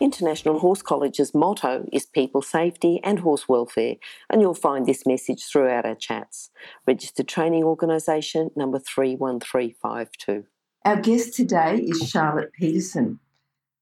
International 0.00 0.60
Horse 0.60 0.80
College's 0.80 1.34
motto 1.34 1.88
is 1.92 2.06
people 2.06 2.40
safety 2.40 3.00
and 3.02 3.18
horse 3.18 3.48
welfare, 3.48 3.96
and 4.30 4.40
you'll 4.40 4.54
find 4.54 4.86
this 4.86 5.04
message 5.04 5.44
throughout 5.44 5.84
our 5.84 5.96
chats. 5.96 6.50
Registered 6.86 7.26
Training 7.26 7.64
Organisation 7.64 8.50
number 8.54 8.78
31352. 8.78 10.44
Our 10.84 11.00
guest 11.00 11.34
today 11.34 11.78
is 11.78 12.08
Charlotte 12.08 12.52
Pedersen. 12.52 13.18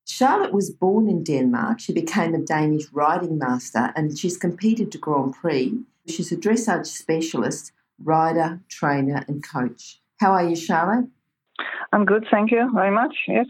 Charlotte 0.07 0.53
was 0.53 0.71
born 0.71 1.09
in 1.09 1.23
Denmark. 1.23 1.81
She 1.81 1.93
became 1.93 2.35
a 2.35 2.39
Danish 2.39 2.85
riding 2.93 3.39
master 3.39 3.93
and 3.95 4.17
she's 4.19 4.37
competed 4.37 4.91
to 4.93 4.99
Grand 4.99 5.35
Prix. 5.35 5.79
She's 6.09 6.33
a 6.33 6.37
dressage 6.37 6.87
specialist, 6.87 7.73
rider, 8.03 8.61
trainer, 8.69 9.25
and 9.29 9.47
coach. 9.47 10.01
How 10.19 10.33
are 10.33 10.49
you, 10.49 10.57
Charlotte? 10.57 11.09
I'm 11.93 12.05
good, 12.05 12.27
thank 12.31 12.51
you 12.53 12.71
very 12.73 12.91
much. 12.91 13.15
Yes. 13.27 13.47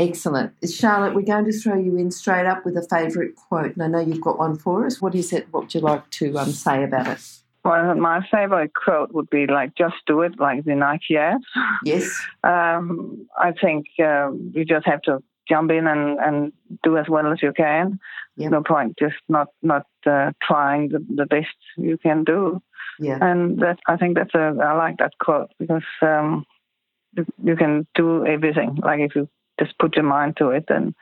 Excellent. 0.00 0.54
Charlotte, 0.66 1.14
we're 1.14 1.20
going 1.20 1.44
to 1.44 1.52
throw 1.52 1.76
you 1.76 1.96
in 1.98 2.10
straight 2.10 2.46
up 2.46 2.64
with 2.64 2.74
a 2.74 2.86
favourite 2.88 3.36
quote, 3.36 3.76
and 3.76 3.82
I 3.82 3.86
know 3.86 4.00
you've 4.00 4.22
got 4.22 4.38
one 4.38 4.56
for 4.56 4.86
us. 4.86 4.98
What 4.98 5.14
is 5.14 5.30
it? 5.30 5.48
What 5.50 5.64
would 5.64 5.74
you 5.74 5.80
like 5.80 6.08
to 6.10 6.38
um, 6.38 6.52
say 6.52 6.84
about 6.84 7.06
it? 7.06 7.18
Well, 7.62 7.94
my 7.96 8.26
favorite 8.32 8.72
quote 8.72 9.12
would 9.12 9.28
be 9.28 9.46
like, 9.46 9.74
just 9.76 9.96
do 10.06 10.22
it, 10.22 10.40
like 10.40 10.64
the 10.64 10.74
Nike 10.74 11.18
ads. 11.18 11.44
Yes. 11.84 12.10
Um, 12.42 13.28
I 13.38 13.52
think 13.52 13.84
uh, 14.02 14.30
you 14.54 14.64
just 14.64 14.86
have 14.86 15.02
to 15.02 15.22
jump 15.46 15.70
in 15.70 15.86
and, 15.86 16.18
and 16.18 16.52
do 16.82 16.96
as 16.96 17.06
well 17.06 17.30
as 17.30 17.42
you 17.42 17.52
can. 17.52 18.00
Yep. 18.36 18.50
No 18.50 18.62
point 18.62 18.96
just 18.98 19.16
not 19.28 19.48
not 19.62 19.84
uh, 20.06 20.30
trying 20.42 20.88
the, 20.88 21.04
the 21.14 21.26
best 21.26 21.54
you 21.76 21.98
can 21.98 22.24
do. 22.24 22.62
Yeah. 22.98 23.18
And 23.20 23.58
that 23.60 23.78
I 23.86 23.98
think 23.98 24.16
that's 24.16 24.34
a 24.34 24.56
I 24.62 24.72
like 24.72 24.96
that 24.98 25.18
quote 25.20 25.50
because 25.58 25.82
um, 26.00 26.46
you 27.44 27.56
can 27.56 27.86
do 27.94 28.24
everything. 28.24 28.78
Like 28.82 29.00
if 29.00 29.14
you 29.14 29.28
just 29.60 29.78
put 29.78 29.94
your 29.96 30.04
mind 30.04 30.36
to 30.38 30.48
it, 30.50 30.64
and 30.68 30.94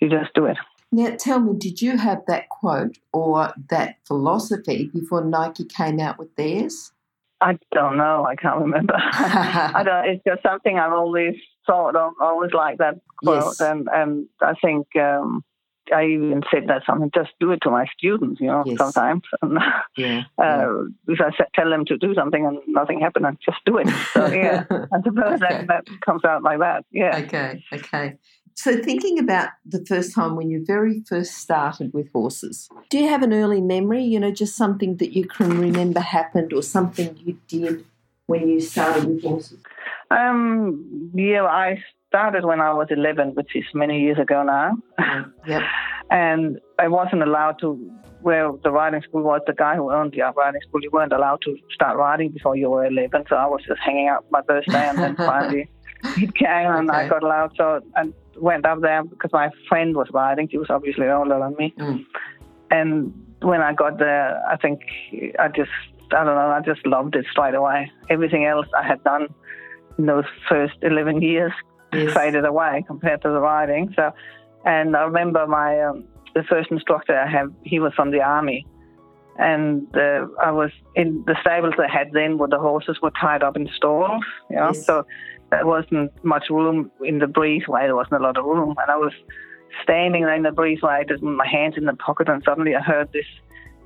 you 0.00 0.08
just 0.08 0.34
do 0.34 0.46
it. 0.46 0.56
Now, 0.92 1.14
tell 1.18 1.40
me, 1.40 1.58
did 1.58 1.82
you 1.82 1.96
have 1.98 2.22
that 2.28 2.48
quote 2.48 2.96
or 3.12 3.52
that 3.70 3.96
philosophy 4.06 4.90
before 4.94 5.22
Nike 5.24 5.64
came 5.64 6.00
out 6.00 6.18
with 6.18 6.34
theirs? 6.36 6.92
I 7.40 7.58
don't 7.72 7.96
know. 7.98 8.24
I 8.24 8.34
can't 8.34 8.60
remember. 8.60 8.94
I 8.98 9.82
don't. 9.84 10.08
It's 10.08 10.24
just 10.24 10.42
something 10.42 10.78
I've 10.78 10.92
always 10.92 11.34
thought 11.66 11.94
of. 11.96 12.12
Always 12.20 12.52
like 12.52 12.78
that 12.78 13.00
quote, 13.22 13.44
Yes. 13.44 13.60
and 13.60 13.88
and 13.92 14.26
I 14.40 14.54
think 14.64 14.86
um, 14.96 15.44
I 15.94 16.04
even 16.06 16.42
said 16.50 16.64
that 16.68 16.82
something. 16.86 17.10
Just 17.14 17.30
do 17.40 17.50
it 17.52 17.60
to 17.62 17.70
my 17.70 17.86
students, 17.96 18.40
you 18.40 18.48
know. 18.48 18.62
Yes. 18.66 18.78
Sometimes, 18.78 19.22
and, 19.42 19.58
Yeah. 19.96 20.22
uh, 20.38 20.84
if 21.08 21.20
I 21.20 21.30
tell 21.54 21.70
them 21.70 21.84
to 21.86 21.96
do 21.96 22.14
something 22.14 22.46
and 22.46 22.58
nothing 22.66 23.00
happened, 23.00 23.26
I 23.26 23.32
just 23.44 23.58
do 23.64 23.78
it. 23.78 23.88
So 24.14 24.26
yeah, 24.26 24.64
I 24.70 25.02
suppose 25.02 25.40
Okay. 25.42 25.66
that 25.66 25.66
that 25.68 25.84
comes 26.04 26.24
out 26.24 26.42
like 26.42 26.58
that. 26.60 26.84
Yeah. 26.90 27.18
Okay, 27.24 27.64
okay. 27.72 28.16
So, 28.54 28.82
thinking 28.82 29.18
about 29.18 29.50
the 29.66 29.84
first 29.84 30.14
time 30.14 30.34
when 30.34 30.48
you 30.48 30.64
very 30.64 31.02
first 31.06 31.34
started 31.34 31.92
with 31.92 32.10
horses, 32.12 32.70
do 32.88 32.98
you 32.98 33.08
have 33.08 33.22
an 33.22 33.34
early 33.34 33.60
memory? 33.60 34.02
You 34.02 34.18
know, 34.18 34.30
just 34.30 34.56
something 34.56 34.96
that 34.96 35.14
you 35.14 35.26
can 35.26 35.60
remember 35.60 36.00
happened 36.00 36.54
or 36.54 36.62
something 36.62 37.16
you 37.18 37.38
did 37.48 37.84
when 38.26 38.48
you 38.48 38.60
started 38.60 39.04
with 39.04 39.22
horses? 39.22 39.58
Um. 40.10 41.10
Yeah. 41.14 41.44
I 41.44 41.82
started 42.16 42.44
when 42.46 42.60
I 42.60 42.72
was 42.72 42.88
11, 42.90 43.34
which 43.34 43.52
is 43.54 43.64
many 43.74 44.00
years 44.00 44.18
ago 44.18 44.42
now. 44.42 44.76
Yep. 45.46 45.62
and 46.10 46.58
I 46.78 46.88
wasn't 46.88 47.22
allowed 47.22 47.56
to. 47.60 47.68
Where 48.22 48.50
the 48.64 48.72
riding 48.72 49.02
school 49.02 49.22
was, 49.22 49.42
the 49.46 49.52
guy 49.52 49.76
who 49.76 49.92
owned 49.92 50.12
the 50.16 50.22
riding 50.36 50.60
school, 50.66 50.80
you 50.82 50.90
weren't 50.90 51.12
allowed 51.12 51.42
to 51.42 51.54
start 51.72 51.96
riding 51.96 52.30
before 52.32 52.56
you 52.56 52.68
were 52.70 52.84
11. 52.86 53.24
So 53.28 53.36
I 53.36 53.46
was 53.46 53.60
just 53.68 53.78
hanging 53.84 54.08
out 54.08 54.24
my 54.32 54.40
birthday, 54.40 54.88
and 54.90 54.98
then 54.98 55.14
finally 55.16 55.68
it 56.24 56.34
came, 56.34 56.70
and 56.78 56.90
I 56.90 57.00
Okay. 57.00 57.08
got 57.10 57.22
allowed. 57.22 57.52
So 57.56 57.80
I 57.94 58.02
went 58.40 58.64
up 58.66 58.80
there 58.80 59.04
because 59.04 59.30
my 59.32 59.50
friend 59.68 59.94
was 59.94 60.08
riding. 60.12 60.48
She 60.50 60.58
was 60.58 60.70
obviously 60.70 61.06
older 61.08 61.38
than 61.38 61.54
me, 61.60 61.74
Mm. 61.78 62.04
and 62.70 63.12
when 63.42 63.60
I 63.60 63.72
got 63.74 63.98
there, 63.98 64.28
I 64.50 64.56
think 64.56 64.80
I 65.38 65.48
just, 65.60 65.76
I 66.18 66.24
don't 66.24 66.34
know, 66.40 66.50
I 66.58 66.60
just 66.72 66.84
loved 66.86 67.14
it 67.14 67.26
straight 67.30 67.54
away. 67.54 67.92
Everything 68.08 68.44
else 68.46 68.66
I 68.76 68.84
had 68.92 69.04
done 69.04 69.28
in 69.98 70.06
those 70.06 70.24
first 70.48 70.74
11 70.82 71.22
years 71.22 71.52
Yes. 72.04 72.14
faded 72.14 72.44
away 72.44 72.84
compared 72.86 73.22
to 73.22 73.28
the 73.28 73.40
riding. 73.40 73.92
So, 73.96 74.12
and 74.64 74.96
I 74.96 75.02
remember 75.02 75.46
my 75.46 75.80
um, 75.80 76.04
the 76.34 76.42
first 76.42 76.70
instructor 76.70 77.18
I 77.18 77.26
have, 77.30 77.52
he 77.62 77.78
was 77.80 77.92
from 77.94 78.10
the 78.10 78.20
army, 78.20 78.66
and 79.38 79.86
uh, 79.96 80.26
I 80.42 80.50
was 80.50 80.70
in 80.94 81.24
the 81.26 81.36
stables 81.40 81.74
they 81.78 81.88
had 81.88 82.12
then, 82.12 82.38
where 82.38 82.48
the 82.48 82.58
horses 82.58 82.98
were 83.02 83.12
tied 83.20 83.42
up 83.42 83.56
in 83.56 83.68
stalls. 83.76 84.24
You 84.50 84.56
know, 84.56 84.66
Yes. 84.68 84.84
so 84.86 85.06
there 85.50 85.66
wasn't 85.66 86.12
much 86.24 86.44
room 86.50 86.90
in 87.04 87.18
the 87.18 87.26
breezeway. 87.26 87.82
There 87.86 87.96
wasn't 87.96 88.20
a 88.20 88.24
lot 88.24 88.36
of 88.36 88.44
room, 88.44 88.74
and 88.78 88.90
I 88.90 88.96
was 88.96 89.12
standing 89.82 90.22
there 90.22 90.34
in 90.34 90.42
the 90.42 90.50
breezeway 90.50 91.08
with 91.10 91.22
my 91.22 91.46
hands 91.46 91.74
in 91.76 91.84
the 91.84 91.94
pocket, 91.94 92.28
and 92.28 92.42
suddenly 92.44 92.74
I 92.74 92.80
heard 92.80 93.12
this 93.12 93.26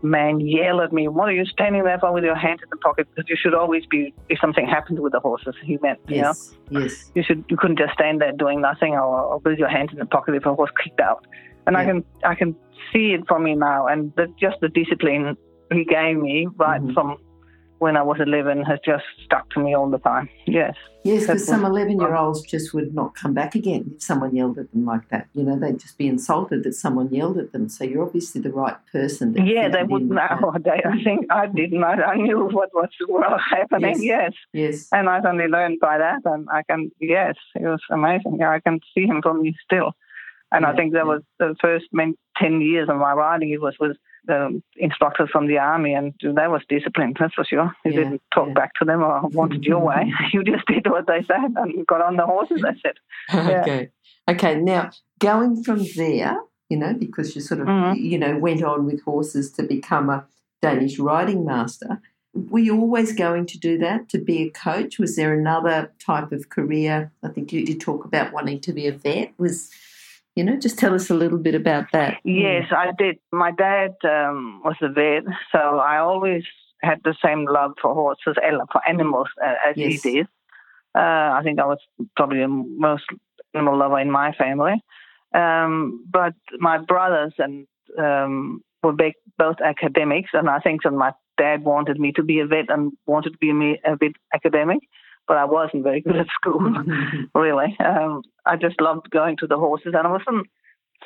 man 0.02 0.40
yell 0.40 0.80
at 0.80 0.92
me, 0.92 1.08
"What 1.08 1.28
are 1.28 1.32
you 1.32 1.44
standing 1.46 1.84
there 1.84 1.98
for 1.98 2.12
with 2.12 2.24
your 2.24 2.34
hands 2.34 2.60
in 2.62 2.68
the 2.70 2.76
pocket? 2.78 3.06
Because 3.14 3.28
you 3.28 3.36
should 3.36 3.54
always 3.54 3.84
be 3.86 4.14
if 4.28 4.38
something 4.40 4.66
happened 4.66 4.98
with 5.00 5.12
the 5.12 5.20
horses." 5.20 5.54
He 5.62 5.78
meant, 5.82 5.98
you 6.08 6.22
know 6.22 6.28
Yes. 6.28 6.56
Yes. 6.70 7.10
you 7.14 7.22
should 7.22 7.44
you 7.48 7.56
couldn't 7.56 7.78
just 7.78 7.92
stand 7.94 8.20
there 8.20 8.32
doing 8.32 8.60
nothing 8.60 8.94
or, 8.94 9.20
or 9.30 9.38
with 9.38 9.58
your 9.58 9.68
hands 9.68 9.90
in 9.92 9.98
the 9.98 10.06
pocket 10.06 10.34
if 10.34 10.46
a 10.46 10.54
horse 10.54 10.70
kicked 10.82 11.00
out. 11.00 11.26
And 11.66 11.76
I 11.76 11.84
can 11.84 12.04
I 12.24 12.34
can 12.34 12.56
see 12.92 13.12
it 13.12 13.26
from 13.28 13.44
me 13.44 13.54
now, 13.54 13.86
and 13.86 14.12
the, 14.16 14.26
just 14.40 14.60
the 14.60 14.68
discipline 14.68 15.36
he 15.72 15.84
gave 15.84 16.16
me 16.16 16.48
right 16.56 16.80
Mhm. 16.82 16.94
from 16.94 17.16
when 17.80 17.96
I 17.96 18.02
was 18.02 18.18
11 18.20 18.62
has 18.64 18.78
just 18.84 19.04
stuck 19.24 19.48
to 19.50 19.60
me 19.60 19.74
all 19.74 19.90
the 19.90 19.98
time. 19.98 20.28
Yes. 20.46 20.74
Yes, 21.02 21.22
because 21.22 21.46
some 21.46 21.64
11 21.64 21.98
year 21.98 22.14
olds 22.14 22.42
just 22.42 22.74
would 22.74 22.94
not 22.94 23.14
come 23.14 23.32
back 23.32 23.54
again 23.54 23.92
if 23.96 24.02
someone 24.02 24.36
yelled 24.36 24.58
at 24.58 24.70
them 24.70 24.84
like 24.84 25.08
that. 25.08 25.28
You 25.32 25.44
know, 25.44 25.58
they'd 25.58 25.78
just 25.78 25.96
be 25.96 26.06
insulted 26.06 26.62
that 26.64 26.74
someone 26.74 27.08
yelled 27.12 27.38
at 27.38 27.52
them. 27.52 27.70
So 27.70 27.84
you're 27.84 28.04
obviously 28.04 28.42
the 28.42 28.52
right 28.52 28.76
person. 28.92 29.32
That 29.32 29.46
Yeah, 29.46 29.68
they 29.70 29.82
wouldn't 29.82 30.12
know. 30.12 30.54
They, 30.62 30.82
I 30.84 31.02
think 31.02 31.32
I 31.32 31.46
didn't. 31.46 31.82
I, 31.82 31.94
I 32.02 32.16
knew 32.16 32.44
what 32.48 32.68
was 32.74 32.90
was 33.00 33.40
happening. 33.50 34.02
Yes. 34.02 34.34
Yes. 34.52 34.70
Yes. 34.70 34.88
And 34.92 35.08
I 35.08 35.20
only 35.26 35.46
learned 35.46 35.80
by 35.80 35.96
that, 35.96 36.20
and 36.26 36.46
I 36.52 36.62
can, 36.62 36.90
yes, 37.00 37.36
it 37.54 37.66
was 37.66 37.80
amazing. 37.90 38.36
Yeah, 38.40 38.50
I 38.50 38.60
can 38.60 38.80
see 38.94 39.06
him 39.06 39.22
from 39.22 39.40
me 39.40 39.56
still. 39.64 39.92
And 40.52 40.66
I 40.66 40.74
think 40.74 40.92
that 40.92 41.06
yeah. 41.06 41.14
was 41.14 41.22
the 41.38 41.54
first 41.60 41.86
10 41.94 42.60
years 42.60 42.88
of 42.88 42.96
my 42.96 43.12
riding, 43.12 43.50
it 43.50 43.60
was 43.60 43.76
with 43.78 43.96
the 44.26 44.62
instructors 44.76 45.28
from 45.30 45.46
the 45.46 45.58
army, 45.58 45.94
and 45.94 46.12
that 46.22 46.50
was 46.50 46.62
discipline, 46.68 47.14
that's 47.18 47.34
for 47.34 47.44
sure. 47.44 47.74
You 47.84 47.92
Yeah, 47.92 47.98
didn't 47.98 48.22
talk 48.34 48.48
yeah. 48.48 48.54
back 48.54 48.74
to 48.80 48.84
them 48.84 49.02
or 49.02 49.20
wanted 49.28 49.64
your 49.64 49.80
way. 49.80 50.12
You 50.32 50.42
just 50.44 50.66
did 50.66 50.86
what 50.88 51.06
they 51.06 51.22
said 51.26 51.52
and 51.56 51.86
got 51.86 52.02
on 52.02 52.16
the 52.16 52.26
horses, 52.26 52.60
that's 52.62 52.80
it. 52.84 52.98
Yeah. 53.32 53.60
okay. 53.62 53.90
Okay. 54.28 54.54
Now, 54.60 54.90
going 55.18 55.62
from 55.64 55.84
there, 55.96 56.36
you 56.68 56.76
know, 56.76 56.94
because 56.94 57.34
you 57.34 57.40
sort 57.40 57.60
of, 57.60 57.66
Mhm. 57.66 57.98
you 57.98 58.18
know, 58.18 58.38
went 58.38 58.62
on 58.62 58.86
with 58.86 59.02
horses 59.02 59.50
to 59.52 59.62
become 59.64 60.08
a 60.10 60.24
Danish 60.62 60.98
riding 60.98 61.44
master, 61.44 62.00
were 62.32 62.60
you 62.60 62.78
always 62.80 63.12
going 63.12 63.44
to 63.46 63.58
do 63.58 63.76
that, 63.78 64.08
to 64.10 64.18
be 64.18 64.42
a 64.42 64.50
coach? 64.50 64.98
Was 65.00 65.16
there 65.16 65.32
another 65.34 65.90
type 65.98 66.30
of 66.30 66.48
career? 66.48 67.10
I 67.24 67.28
think 67.28 67.52
you 67.52 67.64
did 67.66 67.80
talk 67.80 68.04
about 68.04 68.32
wanting 68.32 68.60
to 68.60 68.72
be 68.72 68.86
a 68.86 68.92
vet. 68.92 69.32
Was, 69.38 69.70
you 70.36 70.44
know, 70.44 70.56
just 70.56 70.78
tell 70.78 70.94
us 70.94 71.10
a 71.10 71.14
little 71.14 71.38
bit 71.38 71.54
about 71.54 71.86
that. 71.92 72.18
Yes, 72.24 72.66
I 72.70 72.92
did. 72.96 73.18
My 73.32 73.50
dad 73.50 73.94
um, 74.04 74.62
was 74.64 74.76
a 74.80 74.88
vet, 74.88 75.24
so 75.52 75.58
I 75.58 75.98
always 75.98 76.44
had 76.82 77.00
the 77.04 77.14
same 77.24 77.44
love 77.46 77.72
for 77.80 77.92
horses, 77.94 78.36
and 78.42 78.60
for 78.72 78.80
animals 78.88 79.28
uh, 79.44 79.54
as 79.68 79.76
Yes. 79.76 80.02
he 80.02 80.12
did. 80.12 80.26
Uh, 80.94 81.00
I 81.38 81.40
think 81.44 81.60
I 81.60 81.66
was 81.66 81.78
probably 82.16 82.38
the 82.40 82.48
most 82.48 83.04
animal 83.54 83.76
lover 83.78 84.00
in 84.00 84.10
my 84.10 84.32
family. 84.32 84.82
Um, 85.34 86.04
but 86.10 86.34
my 86.58 86.78
brothers 86.78 87.34
and 87.38 87.66
um, 87.98 88.62
were 88.82 88.94
both 89.38 89.56
academics, 89.64 90.30
and 90.32 90.48
I 90.48 90.58
think 90.58 90.82
that 90.82 90.92
my 90.92 91.12
dad 91.38 91.64
wanted 91.64 91.98
me 92.00 92.12
to 92.12 92.22
be 92.22 92.40
a 92.40 92.46
vet 92.46 92.70
and 92.70 92.92
wanted 93.06 93.32
to 93.32 93.38
be 93.38 93.50
a, 93.50 93.54
me- 93.54 93.80
a 93.84 93.96
bit 93.96 94.12
academic, 94.34 94.80
but 95.28 95.36
I 95.36 95.44
wasn't 95.44 95.84
very 95.84 96.00
good 96.00 96.16
at 96.16 96.26
school 96.28 96.60
really. 97.34 97.76
Um, 97.84 98.22
I 98.46 98.56
just 98.56 98.80
loved 98.80 99.10
going 99.10 99.36
to 99.38 99.46
the 99.46 99.56
horses, 99.58 99.94
and 99.96 100.06
I 100.06 100.10
wasn't 100.10 100.46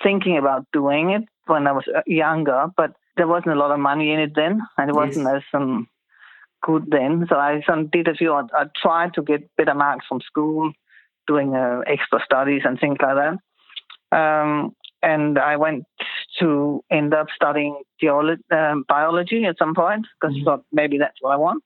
thinking 0.03 0.37
about 0.39 0.67
doing 0.73 1.11
it 1.11 1.23
when 1.47 1.67
I 1.67 1.73
was 1.73 1.85
uh, 1.95 2.01
younger, 2.07 2.67
but 2.77 2.93
there 3.17 3.29
wasn't 3.29 3.55
a 3.55 3.59
lot 3.59 3.71
of 3.71 3.79
money 3.79 4.13
in 4.13 4.21
it 4.21 4.33
then, 4.35 4.61
and 4.79 4.91
it 4.91 4.95
wasn't 4.95 5.29
as 5.29 5.43
um, 5.53 5.87
good 6.63 6.87
then. 6.91 7.27
So 7.29 7.37
I 7.37 7.63
did 7.93 8.09
a 8.09 8.15
few. 8.15 8.33
I, 8.33 8.43
I 8.55 8.65
tried 8.81 9.15
to 9.15 9.23
get 9.23 9.49
better 9.57 9.75
marks 9.75 10.07
from 10.09 10.21
school, 10.21 10.73
doing 11.27 11.55
uh, 11.55 11.81
extra 11.87 12.19
studies 12.25 12.63
and 12.65 12.79
things 12.79 12.97
like 13.01 13.17
that. 13.17 13.39
Um, 14.17 14.75
and 15.03 15.39
I 15.39 15.57
went 15.57 15.85
to 16.41 16.83
end 16.91 17.13
up 17.15 17.27
studying 17.35 17.81
geolo- 18.03 18.39
um, 18.51 18.85
biology 18.89 19.45
at 19.45 19.59
some 19.59 19.75
point 19.75 20.07
because 20.21 20.35
Mhm. 20.35 20.41
I 20.41 20.45
thought 20.45 20.65
maybe 20.73 20.99
that's 20.99 21.21
what 21.21 21.33
I 21.33 21.37
want. 21.37 21.63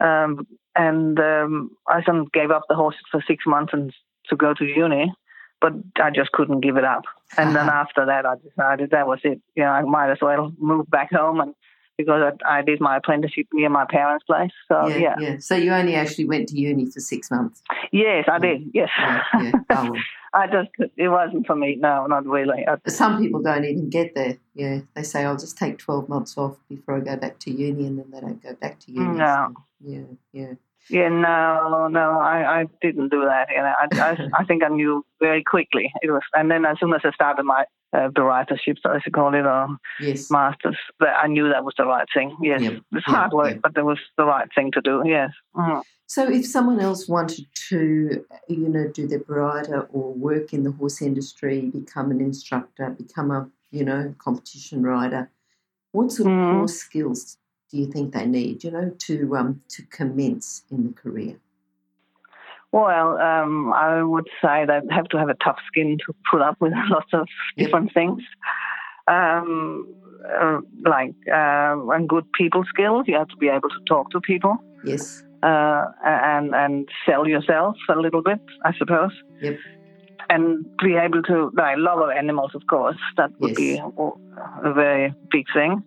Um, 0.00 0.46
and 0.76 1.18
um, 1.20 1.70
I 1.86 2.02
of 2.02 2.32
gave 2.32 2.50
up 2.50 2.62
the 2.68 2.74
horses 2.74 3.02
for 3.10 3.22
six 3.26 3.44
months 3.46 3.72
and 3.72 3.92
to 4.28 4.36
go 4.36 4.54
to 4.54 4.64
uni, 4.64 5.12
but 5.60 5.72
I 6.02 6.10
just 6.10 6.32
couldn't 6.32 6.60
give 6.60 6.76
it 6.76 6.84
up. 6.84 7.02
And 7.36 7.54
then 7.54 7.68
Ah. 7.68 7.80
after 7.80 8.06
that, 8.06 8.26
I 8.26 8.34
decided 8.36 8.90
that 8.90 9.06
was 9.06 9.20
it. 9.24 9.40
You 9.54 9.64
know, 9.64 9.70
I 9.70 9.82
might 9.82 10.10
as 10.10 10.18
well 10.20 10.52
move 10.58 10.90
back 10.90 11.12
home 11.12 11.40
and 11.40 11.54
because 11.96 12.32
I, 12.44 12.58
I 12.58 12.62
did 12.62 12.80
my 12.80 12.96
apprenticeship 12.96 13.46
near 13.52 13.68
my 13.68 13.84
parents' 13.88 14.24
place. 14.24 14.50
So 14.68 14.86
yeah, 14.88 14.96
yeah, 14.96 15.14
yeah. 15.18 15.36
So 15.38 15.54
you 15.54 15.72
only 15.72 15.94
actually 15.94 16.26
went 16.26 16.48
to 16.50 16.58
uni 16.58 16.86
for 16.86 17.00
six 17.00 17.30
months. 17.30 17.62
yes, 17.92 18.26
I 18.30 18.38
did. 18.38 18.70
Yes, 18.72 18.90
Yeah. 18.98 19.52
Oh, 19.70 19.90
well. 19.90 20.00
I 20.34 20.48
just 20.48 20.70
it 20.96 21.08
wasn't 21.08 21.46
for 21.46 21.54
me. 21.54 21.76
No, 21.76 22.06
not 22.06 22.26
really. 22.26 22.66
I, 22.66 22.76
Some 22.90 23.22
people 23.22 23.40
don't 23.40 23.64
even 23.64 23.88
get 23.88 24.16
there. 24.16 24.38
Yeah, 24.54 24.80
they 24.94 25.04
say 25.04 25.24
I'll 25.24 25.36
just 25.36 25.56
take 25.56 25.78
twelve 25.78 26.08
months 26.08 26.36
off 26.36 26.56
before 26.68 26.96
I 26.96 27.00
go 27.00 27.16
back 27.16 27.38
to 27.40 27.50
uni, 27.52 27.86
and 27.86 27.98
then 28.00 28.10
they 28.10 28.20
don't 28.20 28.42
go 28.42 28.54
back 28.54 28.80
to 28.80 28.92
uni. 28.92 29.16
No. 29.18 29.54
So, 29.54 29.62
yeah, 29.80 30.00
yeah. 30.32 30.54
Yeah, 30.90 31.08
no, 31.08 31.88
no, 31.88 32.18
I, 32.20 32.60
I 32.60 32.64
didn't 32.82 33.08
do 33.08 33.24
that. 33.24 33.48
You 33.50 33.62
know, 33.62 33.72
I, 33.80 34.10
I, 34.12 34.40
I 34.40 34.44
think 34.44 34.62
I 34.62 34.68
knew 34.68 35.04
very 35.20 35.42
quickly. 35.42 35.90
It 36.02 36.10
was, 36.10 36.22
and 36.34 36.50
then 36.50 36.64
as 36.66 36.78
soon 36.78 36.92
as 36.92 37.00
I 37.04 37.10
started 37.12 37.44
my 37.44 37.64
uh, 37.94 38.08
writership, 38.10 38.76
so 38.82 38.90
I 38.90 39.00
should 39.00 39.12
call 39.14 39.34
it, 39.34 39.46
or 39.46 39.68
Yes. 40.00 40.30
masters, 40.30 40.76
that 41.00 41.14
I 41.22 41.26
knew 41.28 41.48
that 41.48 41.64
was 41.64 41.74
the 41.78 41.86
right 41.86 42.06
thing. 42.12 42.36
Yes, 42.42 42.60
Yep, 42.62 42.82
it's 42.92 43.06
hard 43.06 43.32
work, 43.32 43.52
yep. 43.52 43.62
but 43.62 43.76
it 43.76 43.84
was 43.84 43.98
the 44.18 44.24
right 44.26 44.48
thing 44.54 44.72
to 44.72 44.80
do. 44.80 45.02
Yes. 45.06 45.30
Mhm. 45.56 45.82
So, 46.06 46.28
if 46.30 46.44
someone 46.46 46.80
else 46.80 47.08
wanted 47.08 47.46
to, 47.70 48.24
you 48.48 48.68
know, 48.68 48.88
do 48.88 49.06
their 49.06 49.22
rider 49.26 49.88
or 49.92 50.12
work 50.12 50.52
in 50.52 50.64
the 50.64 50.72
horse 50.72 51.00
industry, 51.00 51.62
become 51.70 52.10
an 52.10 52.20
instructor, 52.20 52.90
become 52.90 53.30
a, 53.30 53.48
you 53.70 53.84
know, 53.84 54.14
competition 54.18 54.82
rider, 54.82 55.30
what 55.92 56.12
sort 56.12 56.26
of 56.28 56.34
Mm. 56.34 56.58
horse 56.58 56.74
skills 56.76 57.38
do 57.74 57.80
you 57.80 57.86
think 57.86 58.14
they 58.14 58.24
need, 58.24 58.62
you 58.62 58.70
know, 58.70 58.88
to 59.06 59.36
um 59.36 59.60
to 59.68 59.82
commence 59.90 60.62
in 60.70 60.86
the 60.86 60.92
career? 60.92 61.34
Well, 62.70 63.18
um, 63.18 63.72
I 63.72 64.02
would 64.02 64.28
say 64.42 64.64
they 64.66 64.80
have 64.90 65.08
to 65.12 65.18
have 65.18 65.28
a 65.28 65.34
tough 65.44 65.58
skin 65.68 65.96
to 66.06 66.14
put 66.30 66.40
up 66.40 66.56
with 66.60 66.72
lots 66.90 67.12
of 67.12 67.26
different 67.56 67.92
things. 67.92 68.22
Um, 69.08 69.94
uh, 70.40 70.60
like 70.84 71.14
uh, 71.28 71.76
and 71.94 72.08
good 72.08 72.24
people 72.32 72.62
skills. 72.68 73.04
You 73.08 73.16
have 73.16 73.28
to 73.28 73.36
be 73.36 73.48
able 73.48 73.68
to 73.70 73.80
talk 73.88 74.10
to 74.12 74.20
people. 74.20 74.56
Yes. 74.84 75.22
uh, 75.42 75.84
and 76.04 76.54
and 76.54 76.88
sell 77.06 77.26
yourself 77.28 77.76
a 77.88 77.96
little 77.96 78.22
bit, 78.22 78.40
I 78.64 78.72
suppose. 78.78 79.12
Yep. 79.42 79.58
And 80.30 80.64
be 80.82 80.94
able 81.06 81.22
to 81.24 81.50
like 81.54 81.76
love 81.78 82.00
of 82.00 82.10
animals, 82.10 82.52
of 82.54 82.62
course. 82.68 82.96
That 83.18 83.30
would 83.40 83.54
be 83.56 83.74
Yes. 83.74 83.92
a, 83.98 84.68
a 84.70 84.72
very 84.72 85.12
big 85.30 85.46
thing. 85.52 85.82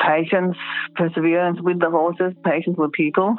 Patience, 0.00 0.56
perseverance 0.94 1.58
with 1.60 1.80
the 1.80 1.90
horses, 1.90 2.32
patience 2.44 2.76
with 2.78 2.92
people, 2.92 3.36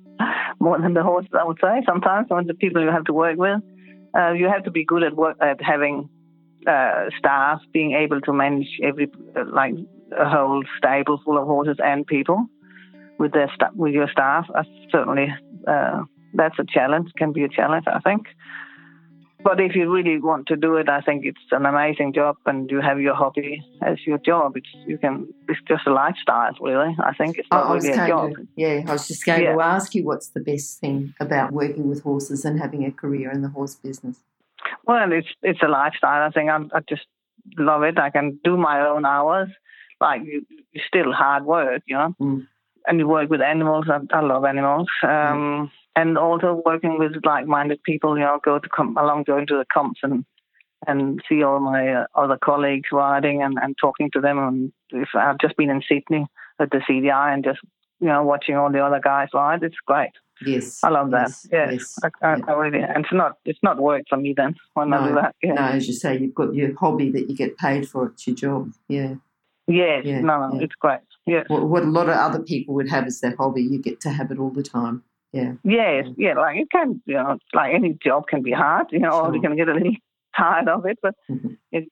more 0.60 0.80
than 0.80 0.94
the 0.94 1.02
horses, 1.02 1.30
I 1.38 1.44
would 1.44 1.58
say. 1.60 1.82
Sometimes, 1.86 2.28
with 2.30 2.46
the 2.46 2.54
people 2.54 2.82
you 2.82 2.90
have 2.90 3.04
to 3.04 3.12
work 3.12 3.36
with, 3.36 3.60
uh, 4.16 4.32
you 4.32 4.48
have 4.48 4.64
to 4.64 4.70
be 4.70 4.84
good 4.84 5.02
at 5.02 5.14
work 5.14 5.36
at 5.40 5.60
having 5.62 6.08
uh, 6.66 7.06
staff, 7.18 7.60
being 7.72 7.92
able 7.92 8.20
to 8.22 8.32
manage 8.32 8.68
every 8.82 9.10
uh, 9.36 9.44
like 9.52 9.74
a 10.18 10.28
whole 10.28 10.62
stable 10.76 11.20
full 11.24 11.38
of 11.38 11.46
horses 11.46 11.76
and 11.82 12.06
people 12.06 12.46
with 13.18 13.32
their 13.32 13.50
sta- 13.54 13.70
with 13.74 13.94
your 13.94 14.08
staff. 14.10 14.46
Uh, 14.54 14.62
certainly, 14.90 15.28
that's 16.34 16.58
a 16.58 16.64
challenge. 16.64 17.10
Can 17.16 17.32
be 17.32 17.44
a 17.44 17.48
challenge, 17.48 17.84
I 17.86 18.00
think. 18.00 18.26
But 19.44 19.60
if 19.60 19.74
you 19.74 19.90
really 19.92 20.18
want 20.20 20.46
to 20.48 20.56
do 20.56 20.76
it, 20.76 20.88
I 20.88 21.00
think 21.00 21.24
it's 21.24 21.40
an 21.50 21.66
amazing 21.66 22.12
job, 22.12 22.36
and 22.46 22.70
you 22.70 22.80
have 22.80 23.00
your 23.00 23.14
hobby 23.14 23.62
as 23.82 23.98
your 24.06 24.18
job. 24.18 24.56
It's 24.56 24.68
you 24.86 24.98
can. 24.98 25.32
It's 25.48 25.60
just 25.66 25.86
a 25.86 25.92
lifestyle, 25.92 26.52
really. 26.60 26.94
I 27.02 27.12
think 27.14 27.38
it's 27.38 27.48
not 27.50 27.66
I 27.70 27.74
really 27.74 27.90
a 27.90 28.06
job. 28.06 28.34
to, 28.36 28.46
yeah, 28.56 28.82
I 28.86 28.92
was 28.92 29.08
just 29.08 29.24
going 29.24 29.42
Yeah. 29.42 29.54
to 29.54 29.60
ask 29.60 29.94
you 29.94 30.04
what's 30.04 30.28
the 30.28 30.40
best 30.40 30.80
thing 30.80 31.14
about 31.20 31.52
working 31.52 31.88
with 31.88 32.02
horses 32.02 32.44
and 32.44 32.58
having 32.60 32.84
a 32.84 32.92
career 32.92 33.30
in 33.30 33.42
the 33.42 33.48
horse 33.48 33.74
business. 33.74 34.16
Well, 34.86 35.10
it's 35.12 35.28
it's 35.42 35.62
a 35.62 35.68
lifestyle. 35.68 36.22
I 36.28 36.30
think 36.30 36.48
I'm, 36.50 36.70
I 36.72 36.80
just 36.88 37.06
love 37.58 37.82
it. 37.82 37.98
I 37.98 38.10
can 38.10 38.38
do 38.44 38.56
my 38.56 38.80
own 38.86 39.04
hours. 39.04 39.48
Like 40.00 40.22
you, 40.24 40.46
it's 40.72 40.84
still 40.86 41.12
hard 41.12 41.44
work, 41.44 41.82
you 41.86 41.96
know. 41.96 42.14
Mm. 42.20 42.46
And 42.86 42.98
you 42.98 43.06
work 43.06 43.30
with 43.30 43.40
animals. 43.40 43.86
I, 43.88 44.00
I 44.16 44.20
love 44.20 44.44
animals. 44.44 44.88
Um, 45.04 45.70
And 45.94 46.16
also 46.16 46.62
working 46.64 46.98
with 46.98 47.12
like-minded 47.24 47.82
people. 47.82 48.16
You 48.16 48.24
know, 48.24 48.40
go 48.42 48.58
to 48.58 48.68
come 48.74 48.96
along, 48.96 49.24
going 49.24 49.46
to 49.48 49.58
the 49.58 49.66
comps 49.72 50.00
and 50.02 50.24
and 50.86 51.22
see 51.28 51.42
all 51.42 51.60
my 51.60 51.92
uh, 51.92 52.06
other 52.16 52.36
colleagues 52.42 52.88
riding 52.92 53.40
and, 53.42 53.56
and 53.62 53.76
talking 53.80 54.10
to 54.12 54.20
them. 54.20 54.38
And 54.38 54.72
if 54.90 55.10
I've 55.14 55.38
just 55.38 55.56
been 55.56 55.70
in 55.70 55.82
Sydney 55.88 56.26
at 56.58 56.70
the 56.70 56.78
CDI 56.78 57.32
and 57.34 57.44
just 57.44 57.60
you 58.00 58.08
know 58.08 58.22
watching 58.24 58.56
all 58.56 58.72
the 58.72 58.84
other 58.84 59.00
guys 59.02 59.28
ride, 59.34 59.62
it's 59.62 59.76
great. 59.86 60.10
Yes. 60.44 60.80
I 60.82 60.88
love 60.88 61.10
that. 61.12 61.28
Yes. 61.28 61.48
Yes, 61.52 61.72
yes. 61.72 61.98
I, 62.02 62.26
I, 62.26 62.36
yeah. 62.36 62.44
I 62.48 62.52
really. 62.52 62.82
And 62.82 63.04
it's 63.04 63.12
not 63.12 63.36
it's 63.44 63.62
not 63.62 63.78
work 63.78 64.02
for 64.08 64.16
me 64.16 64.34
then 64.36 64.54
when 64.74 64.92
I 64.92 65.06
do 65.08 65.14
No, 65.14 65.20
that. 65.22 65.36
Yeah. 65.42 65.52
No, 65.54 65.62
as 65.62 65.86
you 65.86 65.92
say, 65.92 66.18
you've 66.18 66.34
got 66.34 66.54
your 66.54 66.74
hobby 66.76 67.10
that 67.12 67.28
you 67.28 67.36
get 67.36 67.56
paid 67.58 67.88
for. 67.88 68.06
It's 68.06 68.26
your 68.26 68.34
job. 68.36 68.72
Yeah. 68.88 69.14
Yes, 69.68 70.04
Yeah, 70.04 70.20
no, 70.20 70.48
no, 70.48 70.56
yeah. 70.56 70.64
it's 70.64 70.74
great. 70.74 70.98
Yes, 71.24 71.44
What, 71.48 71.68
what 71.68 71.82
a 71.84 71.86
lot 71.86 72.08
of 72.08 72.16
other 72.16 72.40
people 72.40 72.74
would 72.74 72.88
have 72.90 73.06
as 73.06 73.20
their 73.20 73.36
hobby, 73.36 73.62
you 73.62 73.78
get 73.80 74.00
to 74.00 74.10
have 74.10 74.32
it 74.32 74.38
all 74.40 74.50
the 74.50 74.62
time. 74.64 75.04
Yeah. 75.32 75.52
yes, 75.64 76.06
yeah. 76.16 76.34
Like 76.34 76.58
it 76.58 76.70
can, 76.70 77.00
you 77.06 77.14
know, 77.14 77.38
like 77.54 77.74
any 77.74 77.96
job 78.04 78.26
can 78.28 78.42
be 78.42 78.52
hard, 78.52 78.88
you 78.90 78.98
know, 78.98 79.10
or 79.12 79.34
you 79.34 79.40
Sure. 79.40 79.48
can 79.48 79.56
get 79.56 79.68
a 79.68 79.72
little 79.74 79.92
tired 80.36 80.68
of 80.68 80.84
it. 80.86 80.98
But 81.02 81.14
Mhm. 81.30 81.56
it 81.72 81.84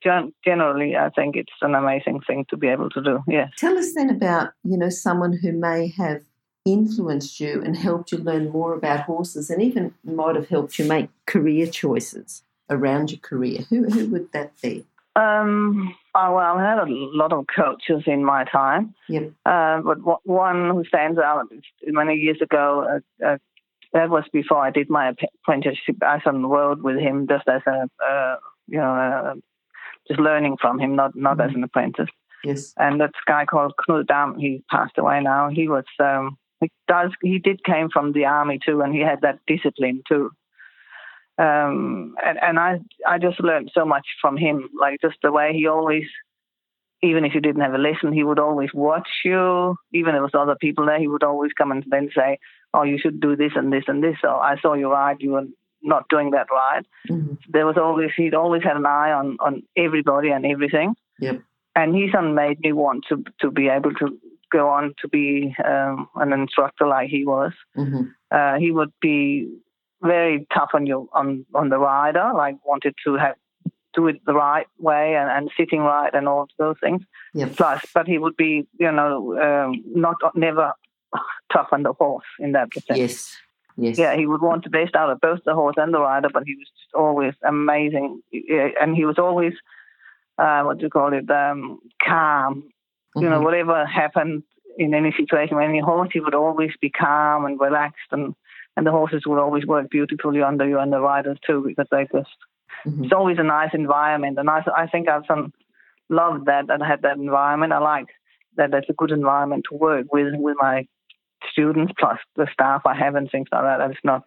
generally, 0.45 0.97
I 0.97 1.09
think 1.11 1.37
it's 1.37 1.53
an 1.63 1.75
amazing 1.75 2.21
thing 2.27 2.45
to 2.51 2.57
be 2.57 2.69
able 2.69 2.91
to 2.91 3.03
do. 3.03 3.21
Yeah. 3.27 3.49
Tell 3.57 3.77
us 3.79 3.95
then 3.95 4.11
about, 4.11 4.53
you 4.65 4.77
know, 4.77 4.91
someone 4.91 5.33
who 5.33 5.53
may 5.53 5.89
have 5.97 6.23
influenced 6.67 7.41
you 7.41 7.63
and 7.65 7.77
helped 7.77 8.13
you 8.13 8.19
learn 8.19 8.51
more 8.51 8.75
about 8.75 9.01
horses 9.01 9.49
and 9.51 9.63
even 9.63 9.95
might 10.05 10.37
have 10.37 10.49
helped 10.49 10.79
you 10.79 10.85
make 10.85 11.09
career 11.27 11.67
choices 11.67 12.43
around 12.69 13.11
your 13.11 13.21
career. 13.21 13.63
Who, 13.71 13.85
who 13.91 14.07
would 14.11 14.31
that 14.33 14.53
be? 14.63 14.85
Um. 15.17 15.95
Oh, 16.15 16.35
well, 16.35 16.59
I 16.59 16.69
had 16.69 16.79
a 16.79 16.87
lot 16.89 17.33
of 17.33 17.45
coaches 17.55 18.05
in 18.07 18.25
my 18.25 18.45
time. 18.45 18.95
Yep. 19.09 19.33
Uh, 19.47 19.81
but 19.81 20.27
one 20.27 20.71
who 20.71 20.85
stands 20.85 21.19
out 21.19 21.47
many 21.87 22.15
years 22.15 22.39
ago. 22.43 23.01
Uh, 23.23 23.27
uh, 23.27 23.39
that 23.93 24.09
was 24.09 24.25
before 24.33 24.59
I 24.59 24.71
did 24.71 24.89
my 24.89 25.13
apprenticeship. 25.43 25.97
I 26.03 26.21
on 26.25 26.43
the 26.43 26.49
road 26.49 26.83
with 26.83 26.99
him 26.99 27.27
just 27.29 27.49
as 27.49 27.63
a, 27.67 27.89
uh, 28.09 28.37
you 28.69 28.79
know, 28.79 28.95
uh, 28.95 29.35
just 30.07 30.21
learning 30.21 30.59
from 30.61 30.79
him, 30.79 30.95
not 30.95 31.17
not 31.17 31.41
as 31.41 31.51
an 31.55 31.65
apprentice. 31.65 32.09
Yes. 32.43 32.73
and 32.79 33.01
this 33.01 33.11
guy 33.27 33.45
called 33.45 33.75
Knud 33.87 34.07
Dam, 34.07 34.39
he 34.39 34.63
passed 34.71 34.97
away 34.97 35.21
now. 35.21 35.51
He 35.51 35.69
was 35.69 35.85
um, 35.99 36.39
he 36.61 36.71
does 36.89 37.11
he 37.23 37.39
did 37.39 37.65
came 37.65 37.91
from 37.91 38.13
the 38.13 38.25
army 38.25 38.59
too, 38.65 38.81
and 38.81 38.95
he 38.95 39.01
had 39.01 39.21
that 39.23 39.41
discipline 39.47 40.03
too. 40.09 40.31
Um, 41.45 42.15
and, 42.27 42.39
and 42.43 42.59
I 42.59 42.71
I 43.07 43.19
just 43.19 43.41
learned 43.41 43.71
so 43.75 43.85
much 43.85 44.07
from 44.21 44.37
him, 44.37 44.57
like 44.79 45.01
just 45.01 45.17
the 45.23 45.33
way 45.33 45.53
he 45.55 45.67
always, 45.67 46.05
even 47.03 47.25
if 47.25 47.35
you 47.35 47.41
didn't 47.41 47.63
have 47.63 47.75
a 47.75 47.79
lesson, 47.79 48.13
he 48.13 48.25
would 48.25 48.39
always 48.39 48.71
watch 48.75 49.09
you. 49.25 49.77
Even 49.93 50.11
if 50.11 50.15
there 50.17 50.23
was 50.23 50.35
other 50.35 50.57
people 50.61 50.85
there, 50.87 50.99
he 50.99 51.09
would 51.09 51.23
always 51.31 51.53
come 51.57 51.71
and 51.73 51.85
then 51.89 52.11
say, 52.15 52.39
"Oh, 52.75 52.83
you 52.83 52.99
should 52.99 53.21
do 53.21 53.37
this 53.37 53.53
and 53.57 53.73
this 53.73 53.85
and 53.89 54.03
this." 54.05 54.19
Or 54.23 54.37
I 54.51 54.61
saw 54.61 54.75
you 54.75 54.91
ride, 54.93 55.17
you 55.21 55.33
were 55.33 55.47
not 55.83 56.05
doing 56.11 56.31
that 56.33 56.47
right 56.53 56.85
Mhm. 57.09 57.39
there 57.49 57.65
was 57.65 57.79
always 57.79 58.11
he'd 58.15 58.35
always 58.35 58.63
had 58.63 58.77
an 58.77 58.85
eye 58.85 59.13
on 59.13 59.39
on 59.41 59.63
everybody 59.77 60.29
and 60.31 60.45
everything. 60.45 60.95
Yep. 61.21 61.41
And 61.75 61.95
he 61.97 62.11
son 62.13 62.35
made 62.35 62.61
me 62.61 62.73
want 62.73 63.07
to 63.09 63.25
to 63.41 63.51
be 63.51 63.69
able 63.69 63.95
to 63.95 64.07
go 64.53 64.69
on 64.69 64.93
to 65.01 65.09
be 65.09 65.55
um, 65.65 66.07
an 66.17 66.35
instructor 66.35 66.87
like 66.87 67.09
he 67.09 67.25
was. 67.25 67.53
Mhm. 67.79 68.13
Uh, 68.31 68.57
he 68.59 68.71
would 68.73 68.93
be 69.01 69.49
very 70.03 70.47
tough 70.55 70.71
on 70.75 70.87
you 70.87 71.09
on 71.13 71.45
on 71.55 71.69
the 71.69 71.79
rider, 71.79 72.31
like 72.35 72.57
wanted 72.65 72.95
to 73.07 73.15
have 73.17 73.35
do 73.93 74.07
it 74.07 74.25
the 74.25 74.33
right 74.33 74.69
way 74.79 75.17
and, 75.17 75.29
and 75.29 75.51
sitting 75.57 75.81
right 75.81 76.15
and 76.15 76.29
all 76.29 76.47
those 76.59 76.77
things. 76.81 77.03
Yep. 77.35 77.57
Plus, 77.57 77.85
but 77.93 78.07
he 78.07 78.19
would 78.19 78.37
be 78.37 78.67
you 78.79 78.93
know 78.93 79.39
um, 79.41 79.83
not 79.95 80.17
never 80.35 80.73
tough 81.53 81.69
on 81.73 81.83
the 81.83 81.93
horse 81.93 82.25
in 82.39 82.53
that 82.53 82.73
sense. 82.73 82.99
Yes. 82.99 83.37
Yes. 83.77 83.99
Yeah, 83.99 84.15
he 84.17 84.27
would 84.27 84.43
want 84.43 84.65
the 84.65 84.71
best 84.71 84.95
out 84.95 85.11
of 85.11 85.21
both 85.21 85.41
the 85.47 85.55
horse 85.55 85.77
and 85.79 85.95
the 85.95 86.01
rider, 86.01 86.29
but 86.33 86.43
he 86.45 86.55
was 86.55 86.69
just 86.69 86.95
always 86.95 87.33
amazing, 87.45 88.21
and 88.81 88.95
he 88.95 89.05
was 89.07 89.19
always 89.19 89.55
uh, 90.39 90.63
what 90.63 90.79
do 90.79 90.85
you 90.85 90.91
call 90.91 91.13
it? 91.13 91.31
Um, 91.31 91.79
calm. 92.07 92.65
You 93.17 93.29
know, 93.29 93.41
Mhm. 93.41 93.45
whatever 93.45 93.85
happened 93.87 94.43
in 94.79 94.95
any 94.95 95.13
situation, 95.13 95.61
any 95.61 95.81
horse, 95.81 96.11
he 96.13 96.21
would 96.21 96.35
always 96.35 96.73
be 96.81 96.91
calm 96.91 97.45
and 97.45 97.59
relaxed, 97.61 98.11
and 98.13 98.35
and 98.81 98.87
the 98.87 98.93
horses 98.93 99.25
would 99.27 99.39
always 99.39 99.67
work 99.67 99.91
beautifully 99.91 100.41
under 100.41 100.67
you 100.67 100.79
and 100.79 100.91
the 100.91 101.01
riders 101.01 101.37
too, 101.47 101.63
because 101.67 101.87
they 101.91 102.05
just 102.19 102.31
Mhm. 102.87 103.05
it's 103.05 103.13
always 103.13 103.39
a 103.39 103.43
nice 103.43 103.75
environment, 103.75 104.39
and 104.39 104.49
I 104.49 104.65
I 104.75 104.87
think 104.87 105.07
I've 105.07 105.27
some 105.27 105.53
loved 106.09 106.47
that 106.47 106.71
and 106.71 106.83
had 106.83 107.03
that 107.03 107.19
environment. 107.19 107.75
I 107.75 107.79
like 107.95 108.09
that 108.57 108.71
that's 108.71 108.89
a 108.89 108.95
good 109.01 109.11
environment 109.11 109.67
to 109.69 109.77
work 109.77 110.07
with 110.15 110.33
with 110.47 110.57
my 110.59 110.87
students 111.53 111.93
plus 112.01 112.19
the 112.37 112.47
staff 112.55 112.81
I 112.87 112.95
have 112.95 113.15
and 113.17 113.31
things 113.31 113.49
like 113.53 113.65
that. 113.69 113.83
And 113.83 113.93
it's 113.93 114.05
not 114.13 114.23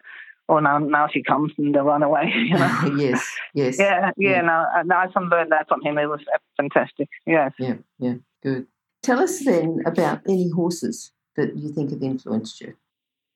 oh 0.48 0.60
now 0.60 0.78
now 0.78 1.08
she 1.12 1.20
comes 1.32 1.50
and 1.58 1.74
they 1.74 1.80
run 1.80 2.04
away. 2.04 2.26
You 2.50 2.58
know. 2.62 2.72
yes, 3.04 3.20
yes. 3.54 3.74
Yeah, 3.80 4.12
yeah. 4.16 4.30
Yeah. 4.30 4.40
No, 4.42 4.56
I- 4.76 4.82
no, 4.84 4.94
I 5.02 5.06
learned 5.32 5.50
that 5.50 5.66
from 5.68 5.80
him. 5.82 5.98
It 5.98 6.06
was 6.14 6.22
fantastic. 6.56 7.08
Yes. 7.26 7.50
Yeah, 7.58 7.76
yeah, 7.98 8.16
good. 8.44 8.68
Tell 9.02 9.18
us 9.26 9.34
then 9.44 9.82
about 9.92 10.18
any 10.28 10.48
horses 10.60 10.96
that 11.36 11.56
you 11.56 11.68
think 11.74 11.90
have 11.90 12.04
influenced 12.12 12.60
you. 12.60 12.74